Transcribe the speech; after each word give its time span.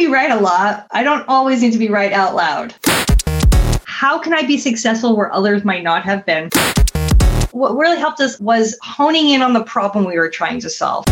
be 0.00 0.06
right 0.06 0.30
a 0.30 0.40
lot. 0.40 0.86
I 0.92 1.02
don't 1.02 1.28
always 1.28 1.60
need 1.60 1.74
to 1.74 1.78
be 1.78 1.90
right 1.90 2.10
out 2.10 2.34
loud. 2.34 2.74
How 3.84 4.18
can 4.18 4.32
I 4.32 4.46
be 4.46 4.56
successful 4.56 5.14
where 5.14 5.30
others 5.30 5.62
might 5.62 5.82
not 5.82 6.04
have 6.04 6.24
been? 6.24 6.48
What 7.50 7.76
really 7.76 7.98
helped 7.98 8.18
us 8.20 8.40
was 8.40 8.78
honing 8.80 9.28
in 9.28 9.42
on 9.42 9.52
the 9.52 9.62
problem 9.62 10.06
we 10.06 10.16
were 10.16 10.30
trying 10.30 10.58
to 10.60 10.70
solve. 10.70 11.04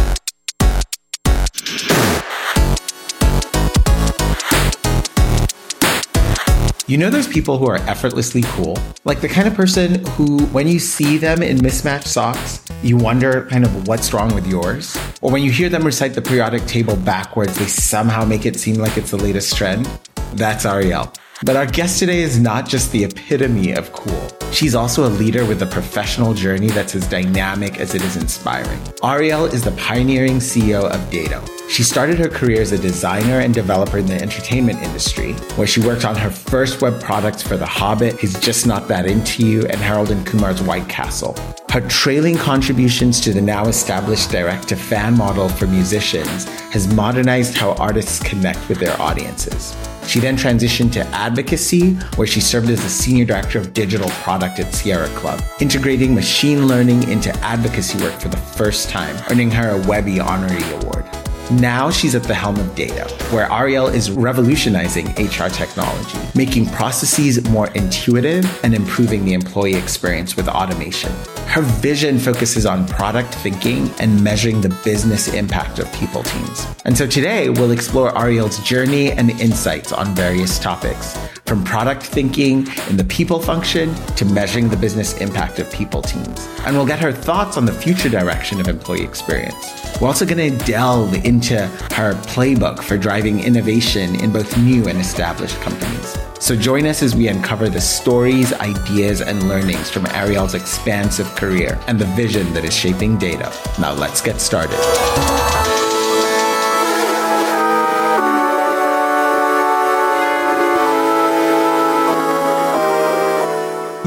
You 6.86 6.96
know 6.96 7.10
those 7.10 7.28
people 7.28 7.58
who 7.58 7.66
are 7.66 7.76
effortlessly 7.86 8.40
cool? 8.46 8.78
Like 9.04 9.20
the 9.20 9.28
kind 9.28 9.46
of 9.46 9.52
person 9.52 10.02
who, 10.12 10.46
when 10.46 10.66
you 10.66 10.78
see 10.78 11.18
them 11.18 11.42
in 11.42 11.62
mismatched 11.62 12.08
socks, 12.08 12.64
you 12.82 12.96
wonder 12.96 13.44
kind 13.46 13.64
of 13.64 13.88
what's 13.88 14.12
wrong 14.12 14.34
with 14.34 14.46
yours? 14.46 14.96
Or 15.20 15.30
when 15.30 15.42
you 15.42 15.50
hear 15.50 15.68
them 15.68 15.82
recite 15.84 16.14
the 16.14 16.22
periodic 16.22 16.64
table 16.66 16.96
backwards, 16.96 17.58
they 17.58 17.66
somehow 17.66 18.24
make 18.24 18.46
it 18.46 18.58
seem 18.58 18.76
like 18.76 18.96
it's 18.96 19.10
the 19.10 19.16
latest 19.16 19.56
trend? 19.56 19.86
That's 20.34 20.64
Arielle. 20.64 21.14
But 21.44 21.54
our 21.54 21.66
guest 21.66 22.00
today 22.00 22.22
is 22.22 22.40
not 22.40 22.68
just 22.68 22.90
the 22.90 23.04
epitome 23.04 23.72
of 23.72 23.92
cool. 23.92 24.28
She's 24.50 24.74
also 24.74 25.06
a 25.06 25.10
leader 25.10 25.44
with 25.44 25.62
a 25.62 25.66
professional 25.66 26.34
journey 26.34 26.66
that's 26.66 26.96
as 26.96 27.06
dynamic 27.06 27.78
as 27.78 27.94
it 27.94 28.02
is 28.02 28.16
inspiring. 28.16 28.80
Arielle 29.02 29.52
is 29.52 29.62
the 29.62 29.70
pioneering 29.72 30.38
CEO 30.38 30.90
of 30.90 31.10
Dado. 31.12 31.40
She 31.68 31.84
started 31.84 32.18
her 32.18 32.28
career 32.28 32.60
as 32.60 32.72
a 32.72 32.78
designer 32.78 33.38
and 33.38 33.54
developer 33.54 33.98
in 33.98 34.06
the 34.06 34.20
entertainment 34.20 34.82
industry, 34.82 35.34
where 35.54 35.66
she 35.66 35.80
worked 35.80 36.04
on 36.04 36.16
her 36.16 36.30
first 36.30 36.82
web 36.82 37.00
products 37.00 37.40
for 37.40 37.56
The 37.56 37.66
Hobbit, 37.66 38.18
He's 38.18 38.36
Just 38.40 38.66
Not 38.66 38.88
That 38.88 39.06
Into 39.06 39.46
You, 39.46 39.60
and 39.66 39.76
Harold 39.76 40.10
and 40.10 40.26
Kumar's 40.26 40.60
White 40.62 40.88
Castle. 40.88 41.36
Her 41.70 41.82
trailing 41.82 42.36
contributions 42.36 43.20
to 43.20 43.32
the 43.32 43.42
now 43.42 43.66
established 43.66 44.30
direct 44.32 44.68
to 44.70 44.76
fan 44.76 45.16
model 45.16 45.48
for 45.48 45.68
musicians 45.68 46.46
has 46.72 46.92
modernized 46.92 47.56
how 47.56 47.74
artists 47.74 48.18
connect 48.18 48.68
with 48.68 48.80
their 48.80 49.00
audiences. 49.00 49.76
She 50.08 50.20
then 50.20 50.38
transitioned 50.38 50.92
to 50.92 51.06
advocacy, 51.08 51.92
where 52.16 52.26
she 52.26 52.40
served 52.40 52.70
as 52.70 52.82
the 52.82 52.88
senior 52.88 53.26
director 53.26 53.58
of 53.58 53.74
digital 53.74 54.08
product 54.08 54.58
at 54.58 54.72
Sierra 54.72 55.08
Club, 55.08 55.38
integrating 55.60 56.14
machine 56.14 56.66
learning 56.66 57.10
into 57.10 57.30
advocacy 57.40 58.02
work 58.02 58.18
for 58.18 58.28
the 58.28 58.38
first 58.38 58.88
time, 58.88 59.14
earning 59.30 59.50
her 59.50 59.68
a 59.68 59.86
Webby 59.86 60.18
Honorary 60.18 60.62
Award. 60.76 61.04
Now 61.50 61.90
she's 61.90 62.14
at 62.14 62.22
the 62.22 62.32
helm 62.32 62.56
of 62.56 62.74
Dado, 62.74 63.06
where 63.34 63.48
Arielle 63.48 63.92
is 63.92 64.10
revolutionizing 64.10 65.08
HR 65.10 65.50
technology, 65.50 66.18
making 66.34 66.70
processes 66.70 67.46
more 67.50 67.68
intuitive 67.72 68.64
and 68.64 68.74
improving 68.74 69.26
the 69.26 69.34
employee 69.34 69.74
experience 69.74 70.36
with 70.36 70.48
automation. 70.48 71.12
Her 71.48 71.62
vision 71.62 72.18
focuses 72.18 72.66
on 72.66 72.86
product 72.86 73.34
thinking 73.36 73.90
and 73.98 74.22
measuring 74.22 74.60
the 74.60 74.68
business 74.84 75.32
impact 75.32 75.78
of 75.78 75.90
people 75.94 76.22
teams. 76.22 76.66
And 76.84 76.96
so 76.96 77.06
today 77.06 77.48
we'll 77.48 77.70
explore 77.70 78.10
Arielle's 78.10 78.62
journey 78.62 79.12
and 79.12 79.30
insights 79.30 79.90
on 79.90 80.14
various 80.14 80.58
topics, 80.58 81.16
from 81.46 81.64
product 81.64 82.02
thinking 82.02 82.68
in 82.90 82.98
the 82.98 83.04
people 83.04 83.40
function 83.40 83.94
to 84.16 84.26
measuring 84.26 84.68
the 84.68 84.76
business 84.76 85.16
impact 85.22 85.58
of 85.58 85.72
people 85.72 86.02
teams. 86.02 86.46
And 86.66 86.76
we'll 86.76 86.86
get 86.86 87.00
her 87.00 87.12
thoughts 87.12 87.56
on 87.56 87.64
the 87.64 87.72
future 87.72 88.10
direction 88.10 88.60
of 88.60 88.68
employee 88.68 89.02
experience. 89.02 89.98
We're 90.02 90.08
also 90.08 90.26
going 90.26 90.52
to 90.52 90.64
delve 90.66 91.24
into 91.24 91.66
her 91.94 92.12
playbook 92.28 92.82
for 92.82 92.98
driving 92.98 93.42
innovation 93.42 94.22
in 94.22 94.32
both 94.34 94.54
new 94.58 94.86
and 94.86 94.98
established 94.98 95.58
companies. 95.62 96.16
So 96.40 96.54
join 96.54 96.86
us 96.86 97.02
as 97.02 97.16
we 97.16 97.26
uncover 97.28 97.68
the 97.68 97.80
stories, 97.80 98.52
ideas, 98.52 99.20
and 99.20 99.48
learnings 99.48 99.90
from 99.90 100.04
Arielle's 100.06 100.54
expansive 100.54 101.26
career 101.34 101.78
and 101.88 101.98
the 101.98 102.06
vision 102.06 102.52
that 102.52 102.64
is 102.64 102.74
shaping 102.74 103.18
Dado. 103.18 103.50
Now 103.80 103.92
let's 103.92 104.20
get 104.20 104.40
started. 104.40 104.78